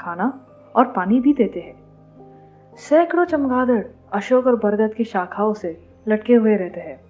[0.00, 0.32] खाना
[0.74, 5.76] और पानी भी देते हैं। सैकड़ों चमगादड़ अशोक और बरगद की शाखाओं से
[6.08, 7.00] लटके हुए रहते हैं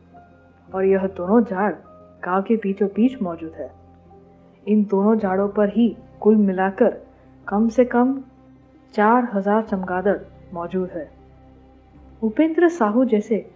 [0.68, 1.72] और यह दोनों झाड़
[2.24, 3.70] गाँव के बीचों बीच मौजूद है।
[4.66, 6.96] इन दोनों झाड़ों पर ही कुल मिलाकर
[7.46, 8.20] कम से कम
[8.94, 10.18] चार हज़ार चमगादड़
[10.54, 11.10] मौजूद है।
[12.22, 13.46] उपेंद्र साहू जैसे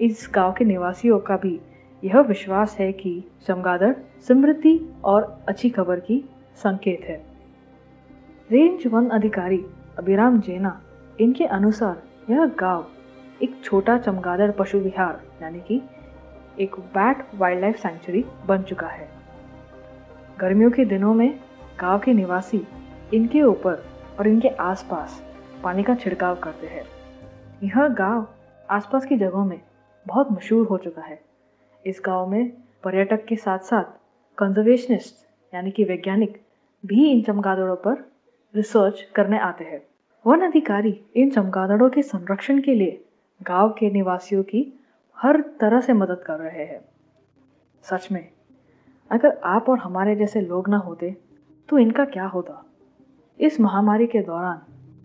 [0.00, 1.60] इस गाँव के निवासियों का भी
[2.04, 3.94] यह विश्वास है कि चमगादड़
[4.28, 7.24] समृद्धि और अच्छी खबर की संकेत है।
[8.50, 9.64] रेंज वन अधिकारी
[9.98, 10.82] अभिराम जेना,
[11.20, 12.86] इनके अनुसार यह गाँव
[13.42, 15.82] एक छोटा चमगादड़ पशु विहार, यानी कि
[16.60, 19.08] एक बैट वाइल्ड लाइफ सेंचुरी बन चुका है।
[20.40, 21.40] गर्मियों के दिनों में
[21.80, 22.66] गाँव के निवासी
[23.14, 23.84] इनके ऊपर
[24.18, 25.22] और इनके आसपास
[25.64, 26.84] पानी का छिड़काव करते हैं।
[27.62, 28.26] यह गाँव
[28.70, 29.60] आसपास की जगहों में
[30.06, 31.25] बहुत मशहूर हो चुका है।
[31.86, 32.50] इस गाँव में
[32.84, 33.84] पर्यटक के साथ साथ
[34.38, 35.14] कंजर्वेशनिस्ट
[35.54, 36.40] यानी कि वैज्ञानिक,
[36.86, 38.12] भी इन चमगादड़ों पर
[38.54, 39.82] रिसर्च करने आते हैं।
[40.26, 43.04] वन अधिकारी इन चमगादड़ों के संरक्षण के लिए
[43.42, 44.80] गाँव के निवासियों की
[45.16, 46.80] हर तरह से मदद कर रहे हैं।
[47.82, 48.28] सच में,
[49.10, 51.16] अगर आप और हमारे जैसे लोग ना होते
[51.68, 52.64] तो इनका क्या होता?
[53.40, 54.60] इस महामारी के दौरान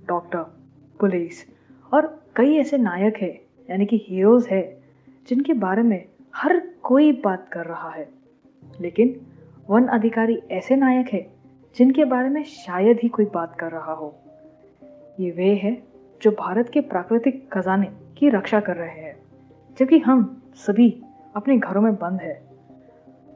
[0.07, 0.43] डॉक्टर,
[0.99, 1.45] पुलिस
[1.93, 4.81] और कई ऐसे नायक हैं, यानी कि हीरोज है,
[5.27, 8.09] जिनके बारे में हर कोई बात कर रहा है।
[8.81, 9.19] लेकिन
[9.69, 11.31] वन अधिकारी ऐसे नायक है,
[11.75, 14.15] जिनके बारे में शायद ही कोई बात कर रहा हो।
[15.19, 15.83] ये वे है
[16.21, 19.15] जो भारत के प्राकृतिक खजाने की रक्षा कर रहे हैं,
[19.79, 21.03] जबकि हम सभी
[21.35, 22.41] अपने घरों में बंद है।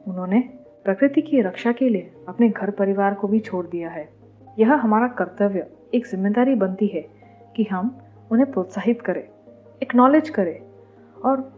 [0.08, 0.40] उन्होंने
[0.84, 4.08] प्रकृति की रक्षा के लिए अपने घर परिवार को भी छोड़ दिया है।
[4.58, 7.06] यह हमारा कर्तव्य, एक ज़िम्मेदारी बनती है
[7.56, 7.98] कि हम
[8.32, 9.22] उन्हें प्रोत्साहित करें
[9.82, 10.60] एक्नॉलेज करें
[11.24, 11.52] और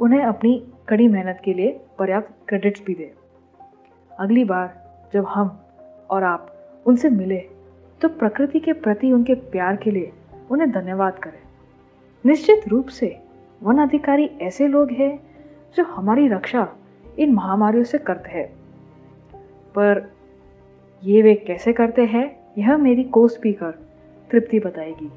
[0.00, 3.10] उन्हें अपनी कड़ी मेहनत के लिए पर्याप्त क्रेडिट्स भी दें।
[4.20, 5.60] अगली बार जब हम
[6.10, 7.40] और आप उनसे मिले
[8.00, 10.12] तो प्रकृति के प्रति उनके प्यार के लिए
[10.50, 11.42] उन्हें धन्यवाद करें।
[12.26, 13.20] निश्चित रूप से
[13.62, 15.20] वन अधिकारी ऐसे लोग हैं
[15.76, 16.76] जो हमारी रक्षा
[17.18, 18.48] इन महामारियों से करते हैं।
[19.74, 20.12] पर
[21.04, 23.70] ये वे कैसे करते हैं, यह मेरी को स्पीकर
[24.30, 25.10] तृप्ति बताएगी।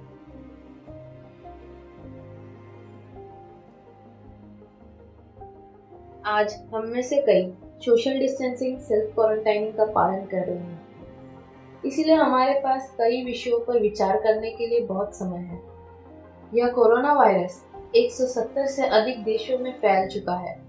[6.28, 7.54] आज हम में से कई
[7.86, 10.88] सोशल डिस्टेंसिंग सेल्फ क्वारंटाइनिंग का पालन कर रहे हैं।
[11.86, 15.62] इसीलिए हमारे पास कई विषयों पर विचार करने के लिए बहुत समय है।
[16.54, 20.60] यह कोरोना वायरस 170 से अधिक देशों में फैल चुका है।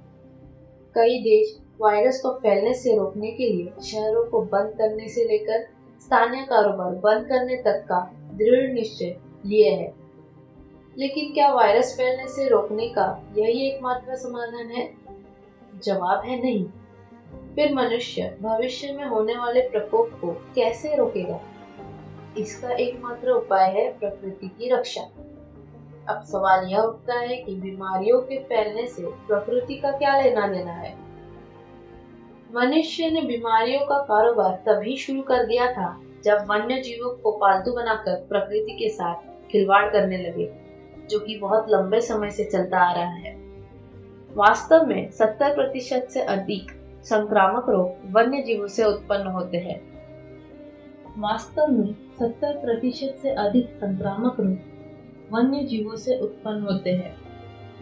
[0.94, 5.66] कई देश वायरस को फैलने से रोकने के लिए शहरों को बंद करने से लेकर
[6.00, 9.16] स्थानीय कारोबार बंद करने तक का दृढ़ निश्चय
[9.46, 9.94] लिए है।
[10.98, 15.08] लेकिन क्या वायरस फैलने से रोकने का यही एकमात्र समाधान है?
[15.84, 16.64] जवाब है नहीं।
[17.54, 21.40] फिर मनुष्य भविष्य में होने वाले प्रकोप को कैसे रोकेगा?
[22.38, 25.02] इसका एकमात्र उपाय है प्रकृति की रक्षा।
[26.08, 30.72] अब सवाल यह उठता है कि बीमारियों के फैलने से प्रकृति का क्या लेना देना
[30.72, 30.96] है?
[32.54, 37.72] मनुष्य ने बीमारियों का कारोबार तभी शुरू कर दिया था जब वन्य जीवों को पालतू
[37.72, 39.14] बनाकर प्रकृति के साथ
[39.50, 40.52] खिलवाड़ करने लगे,
[41.10, 43.37] जो कि बहुत लंबे समय से चलता आ रहा है।
[44.36, 46.70] वास्तव में 70 प्रतिशत से अधिक
[47.04, 49.80] संक्रामक रोग वन्य जीवों से उत्पन्न होते हैं।
[51.18, 57.16] वास्तव में 70 प्रतिशत से अधिक संक्रामक रोग वन्य जीवों से उत्पन्न होते हैं।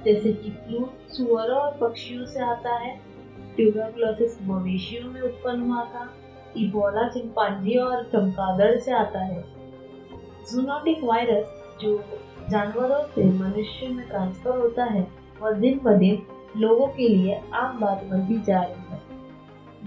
[0.05, 3.01] जैसे कि फ्लू सुअरों और पक्षियों से आता है
[3.57, 6.11] ट्यूबरकुलोसिस मवेशियों में उत्पन्न हुआ था,
[6.57, 9.45] इबोला चिंपांजी और चमकादड़ से आता है।
[10.53, 12.05] जूनोटिक वायरस जो
[12.51, 15.09] जानवरों से मनुष्य में ट्रांसफ़र होता है
[15.43, 19.03] और दिन ब दिन लोगों के लिए आम बात बनती जा रही है,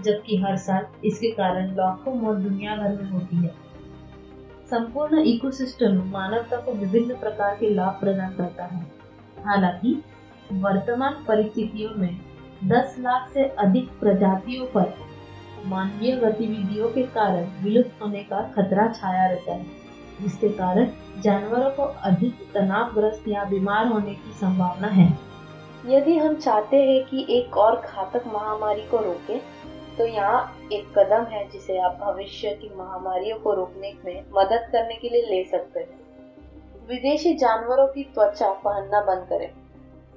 [0.02, 3.54] जबकि हर साल इसके कारण लाखों मौत दुनिया भर में होती है।
[4.70, 8.82] संपूर्ण इकोसिस्टम मानवता को विभिन्न प्रकार के लाभ प्रदान करता है।
[9.46, 10.04] हालाँकि,
[10.52, 12.20] वर्तमान परिस्थितियों में
[12.64, 14.94] 10 लाख से अधिक प्रजातियों पर
[15.66, 19.66] मानवीय गतिविधियों के कारण विलुप्त होने का खतरा छाया रहता है,
[20.22, 20.88] जिसके कारण
[21.20, 25.29] जानवरों को अधिक तनावग्रस्त या बीमार होने की संभावना है।
[25.86, 29.40] यदि हम चाहते हैं कि एक और घातक महामारी को रोकें,
[29.98, 34.94] तो यहाँ एक कदम है जिसे आप भविष्य की महामारियों को रोकने में मदद करने
[34.94, 36.00] के लिए ले सकते हैं।
[36.88, 39.50] विदेशी जानवरों की त्वचा पहनना बंद करें।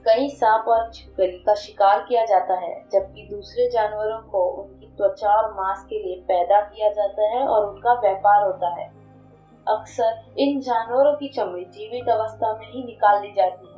[0.05, 5.29] कई सांप और छिपकली का शिकार किया जाता है जबकि दूसरे जानवरों को उनकी त्वचा
[5.29, 8.91] और मांस के लिए पैदा किया जाता है और उनका व्यापार होता है।
[9.67, 13.72] अक्सर इन जानवरों की चमड़ी जीवित अवस्था में ही निकाल ली जाती है।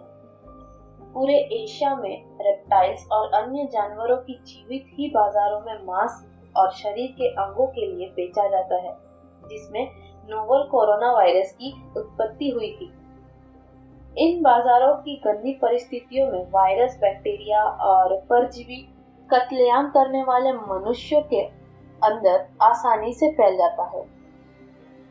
[1.15, 6.23] पूरे एशिया में रेप्टाइल्स और अन्य जानवरों की जीवित ही बाजारों में मांस
[6.57, 8.91] और शरीर के अंगों के लिए बेचा जाता है,
[9.49, 9.87] जिसमें
[10.29, 12.91] नोवल कोरोना वायरस की उत्पत्ति हुई थी।
[14.17, 18.81] इन बाजारों की गंदी परिस्थितियों में वायरस बैक्टीरिया और परजीवी
[19.29, 21.41] कत्लेआम करने वाले मनुष्यों के
[22.01, 24.03] अंदर आसानी से फैल जाता है।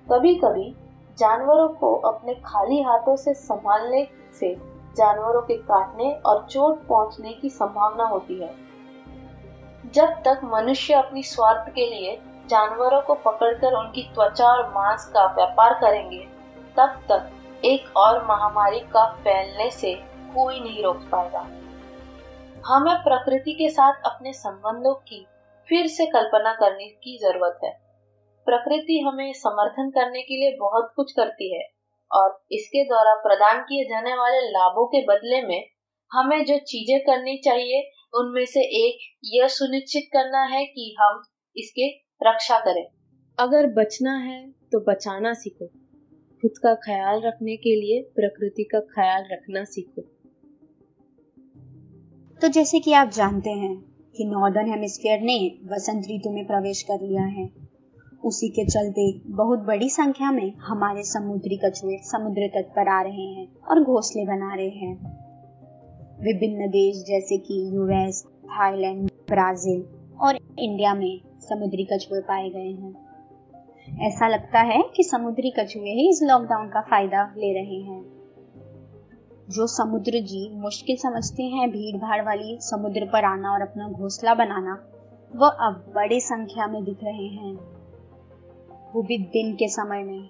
[0.06, 0.70] कभी कभी
[1.18, 4.06] जानवरों को अपने खाली हाथों से संभालने
[4.40, 8.54] से जानवरों के काटने और चोट पहुँचने की संभावना होती है।
[9.92, 15.24] जब तक मनुष्य अपनी स्वार्थ के लिए जानवरों को पकड़कर उनकी त्वचा और मांस का
[15.26, 16.18] व्यापार करेंगे,
[16.76, 17.30] तब तक
[17.64, 19.94] एक और महामारी का फैलने से
[20.34, 21.46] कोई नहीं रोक पाएगा।
[22.66, 25.26] हमें प्रकृति के साथ अपने संबंधों की
[25.68, 27.70] फिर से कल्पना करने की ज़रूरत है।
[28.46, 31.73] प्रकृति हमें समर्थन करने के लिए बहुत कुछ करती है।
[32.14, 35.62] और इसके द्वारा प्रदान किए जाने वाले लाभों के बदले में
[36.12, 37.82] हमें जो चीज़ें करनी चाहिए
[38.14, 41.22] उनमें से एक यह सुनिश्चित करना है कि हम
[41.56, 41.88] इसके
[42.22, 42.84] रक्षा करें।
[43.38, 45.66] अगर बचना है तो बचाना सीखो।
[46.42, 50.02] खुद का ख्याल रखने के लिए प्रकृति का ख्याल रखना सीखो।
[52.40, 53.74] तो जैसे कि आप जानते हैं
[54.16, 57.46] कि नॉर्दर्न हेमिस्फीयर ने वसंत ऋतु में प्रवेश कर लिया है।
[58.24, 63.26] उसी के चलते बहुत बड़ी संख्या में हमारे समुद्री कछुए समुद्र तट पर आ रहे
[63.26, 65.24] हैं और घोंसले बना रहे हैं।
[66.20, 69.84] विभिन्न देश जैसे कि यूएस, थाईलैंड, ब्राज़ील
[70.20, 72.94] और इंडिया में समुद्री कछुए पाए गए हैं।
[74.06, 78.02] ऐसा लगता है कि समुद्री कछुए ही इस लॉकडाउन का फ़ायदा ले रहे हैं।
[79.50, 84.34] जो समुद्र जीव मुश्किल समझते हैं भीड़ भाड़ वाली समुद्र पर आना और अपना घोंसला
[84.34, 84.84] बनाना
[85.36, 87.73] वह अब बड़ी संख्या में दिख रहे हैं।
[88.94, 90.28] वो भी दिन के समय में।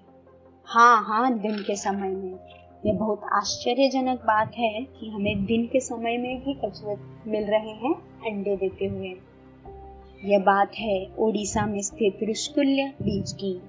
[0.65, 2.39] हाँ हाँ दिन के समय में।
[2.85, 6.95] ये बहुत आश्चर्यजनक बात है कि हमें दिन के समय में भी कछुए
[7.27, 9.15] मिल रहे हैं, अंडे देते हुए।
[10.25, 13.61] यह बात है ओडिशा में स्थित ऋषकुल्य बीच की,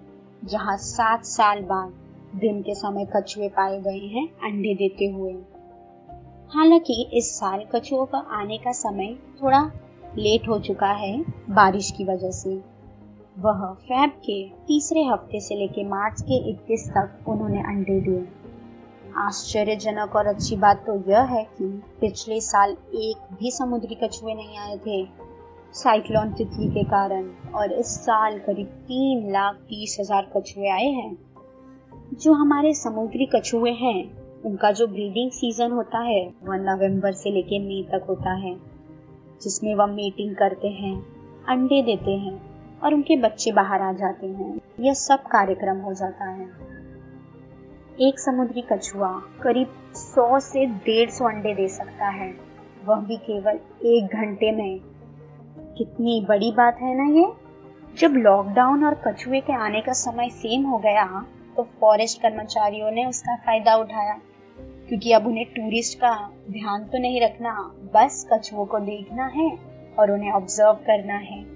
[0.44, 1.92] जहाँ सात साल बाद
[2.38, 5.32] दिन के समय कछुए पाए गए हैं, अंडे देते हुए।
[6.48, 9.70] हालाँकि इस साल कछुओं का आने का समय थोड़ा
[10.18, 12.75] लेट हो चुका है, बारिश की वजह से।
[13.38, 18.24] वह फैब के तीसरे हफ़्ते से लेकर मार्च के 21 तक उन्होंने अंडे दिए।
[19.16, 24.58] आश्चर्यजनक और अच्छी बात तो यह है कि पिछले साल एक भी समुद्री कछुए नहीं
[24.58, 25.04] आए थे।
[25.72, 31.18] साइक्लोन तितली के कारण और इस साल करीब तीन लाख तीस हज़ार कछुए आए हैं।
[32.22, 37.60] जो हमारे समुद्री कछुए हैं, उनका जो ब्रीडिंग सीज़न होता है, वह नवंबर से लेकर
[37.60, 38.56] मई तक होता है,
[39.42, 41.06] जिसमें वह मेटिंग करते हैं,
[41.48, 46.24] अंडे देते हैं और उनके बच्चे बाहर आ जाते हैं। यह सब कार्यक्रम हो जाता
[46.24, 46.46] है।
[48.00, 52.34] एक समुद्री कछुआ करीब 100 से 150 अंडे दे सकता है।
[52.84, 54.80] वह भी केवल एक घंटे में।
[55.78, 57.32] कितनी बड़ी बात है ना ये?
[57.98, 63.06] जब लॉकडाउन और कछुए के आने का समय सेम हो गया तो फॉरेस्ट कर्मचारियों ने
[63.06, 64.18] उसका फ़ायदा उठाया।
[64.58, 69.58] क्योंकि अब उन्हें टूरिस्ट का ध्यान तो नहीं रखना, बस कछुओं को देखना है
[69.98, 71.55] और उन्हें ऑब्ज़र्व करना है।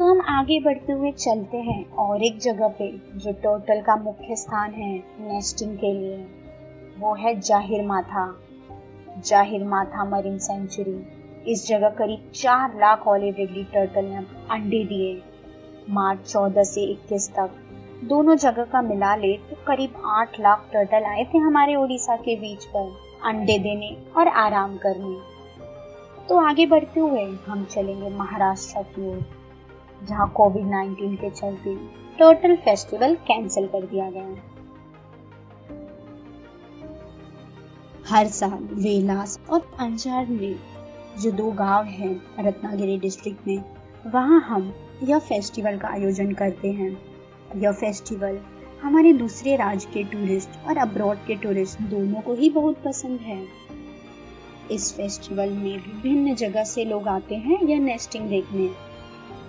[0.00, 4.36] तो हम आगे बढ़ते हुए चलते हैं और एक जगह पे जो टोटल का मुख्य
[4.36, 4.92] स्थान है
[5.22, 6.16] नेस्टिंग के लिए,
[6.98, 8.22] वो है ज़ाहिर माथा।
[9.20, 15.12] ज़ाहिर माथा मरीन सेंचुरी इस जगह करीब चार लाख ऑलिव रिडली टर्टल ने अंडे दिए।
[15.90, 17.58] मार्च चौदह से इक्कीस तक।
[18.04, 22.36] दोनों जगह का मिला ले तो करीब आठ लाख टर्टल आए थे हमारे उड़ीसा के
[22.36, 22.88] बीच पर,
[23.24, 25.18] अंडे देने और आराम करने।
[26.28, 29.22] तो आगे बढ़ते हुए हम चलेंगे महाराष्ट्र की ओर।
[30.08, 31.76] जहाँ कोविड 19 के चलते
[32.18, 34.36] टोटल फेस्टिवल कैंसिल कर दिया गया
[38.08, 40.56] हर साल वेलास और अंजार में
[41.20, 43.64] जो दो गाँव हैं, रत्नागिरी डिस्ट्रिक्ट में,
[44.06, 46.98] वहाँ हम यह फेस्टिवल का आयोजन करते हैं।
[47.56, 48.40] यह फेस्टिवल
[48.82, 53.44] हमारे दूसरे राज्य के टूरिस्ट और अब्रॉड के टूरिस्ट दोनों को ही बहुत पसंद है।
[54.70, 58.89] इस फेस्टिवल में विभिन्न जगह से लोग आते हैं यह नेस्टिंग देखने।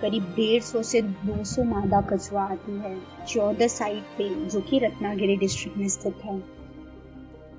[0.02, 2.96] करीब डेढ़ सौ से दो सौ मादा कछुआ आती है
[3.28, 6.42] चौदह साइट पे, जो कि रत्नागिरी डिस्ट्रिक्ट में स्थित है।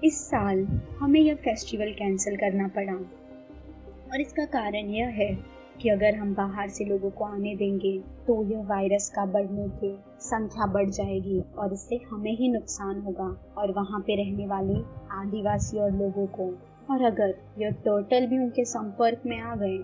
[0.04, 0.64] इस साल
[1.00, 5.34] हमें यह फेस्टिवल कैंसिल करना पड़ा। और इसका कारण यह है
[5.82, 9.96] कि अगर हम बाहर से लोगों को आने देंगे तो यह वायरस का बढ़ने की
[10.22, 14.80] संख्या बढ़ जाएगी और इससे हमें ही नुकसान होगा और वहाँ पे रहने वाले
[15.12, 16.54] आदिवासी और लोगों को।
[16.92, 19.78] और अगर यह टर्टल भी उनके संपर्क में आ गए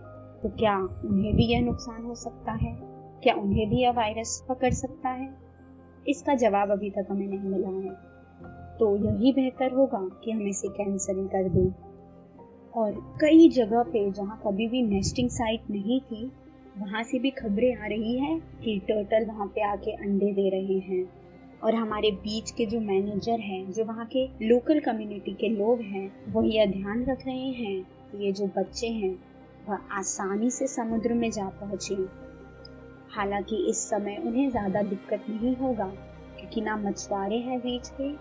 [0.44, 2.78] तो क्या उन्हें भी यह नुकसान हो सकता है?
[3.24, 5.38] क्या उन्हें भी यह वायरस पकड़ सकता है?
[6.08, 8.10] इसका जवाब अभी तक हमें नहीं मिला है।
[8.78, 11.74] तो यही बेहतर होगा कि हम इसे कैंसिल कर दें।
[12.76, 16.32] और कई जगह पे जहाँ कभी भी नेस्टिंग साइट नहीं थी,
[16.78, 20.80] वहाँ से भी खबरें आ रही हैं कि टर्टल वहाँ पे आके अंडे दे रहे
[20.80, 21.10] हैं।
[21.64, 26.12] और हमारे बीच के जो मैनेजर हैं, जो वहाँ के लोकल कम्युनिटी के लोग हैं,
[26.30, 29.29] वो यह ध्यान रख रहे हैं कि ये जो बच्चे हैं
[29.68, 31.96] वह आसानी से समुद्र में जा पहुँचे।
[33.12, 35.86] हालाँकि इस समय उन्हें ज़्यादा दिक्कत नहीं होगा,
[36.40, 38.12] क्योंकि ना मछुआरे हैं बीच के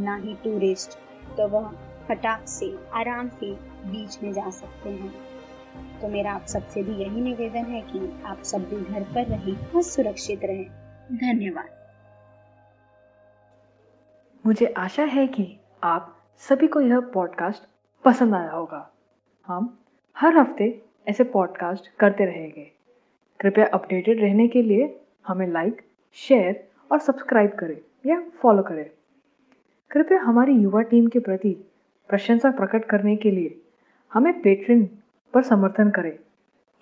[0.00, 0.98] ना ही टूरिस्ट
[1.36, 1.70] तो वह
[2.08, 3.52] फटाक से आराम से
[3.86, 5.12] बीच में जा सकते हैं।
[6.00, 9.56] तो मेरा आप सबसे भी यही निवेदन है कि आप सब भी घर पर रहें
[9.66, 10.66] और सुरक्षित रहें।
[11.12, 11.70] धन्यवाद।
[14.44, 15.46] मुझे आशा है कि
[15.82, 17.62] आप सभी को यह पॉडकास्ट
[18.04, 18.88] पसंद आया होगा।
[19.44, 19.76] हम
[20.16, 22.70] हर हफ़्ते ऐसे पॉडकास्ट करते रहेंगे।
[23.40, 25.82] कृपया अपडेटेड रहने के लिए हमें लाइक
[26.14, 28.90] शेयर और सब्सक्राइब करें या फॉलो करें।
[29.90, 31.70] कृपया हमारी युवा टीम के प्रति
[32.08, 33.60] प्रशंसा प्रकट करने के लिए
[34.12, 34.98] हमें पेट्रिन
[35.34, 36.18] पर समर्थन करें,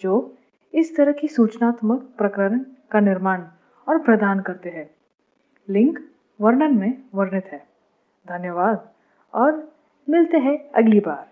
[0.01, 0.37] जो
[0.75, 3.45] इस तरह की सूचनात्मक प्रकरण का निर्माण
[3.89, 4.91] और प्रदान करते हैं।
[5.69, 5.99] लिंक
[6.41, 7.67] वर्णन में वर्णित है।
[8.29, 8.89] धन्यवाद
[9.35, 9.73] और
[10.09, 11.32] मिलते हैं अगली बार।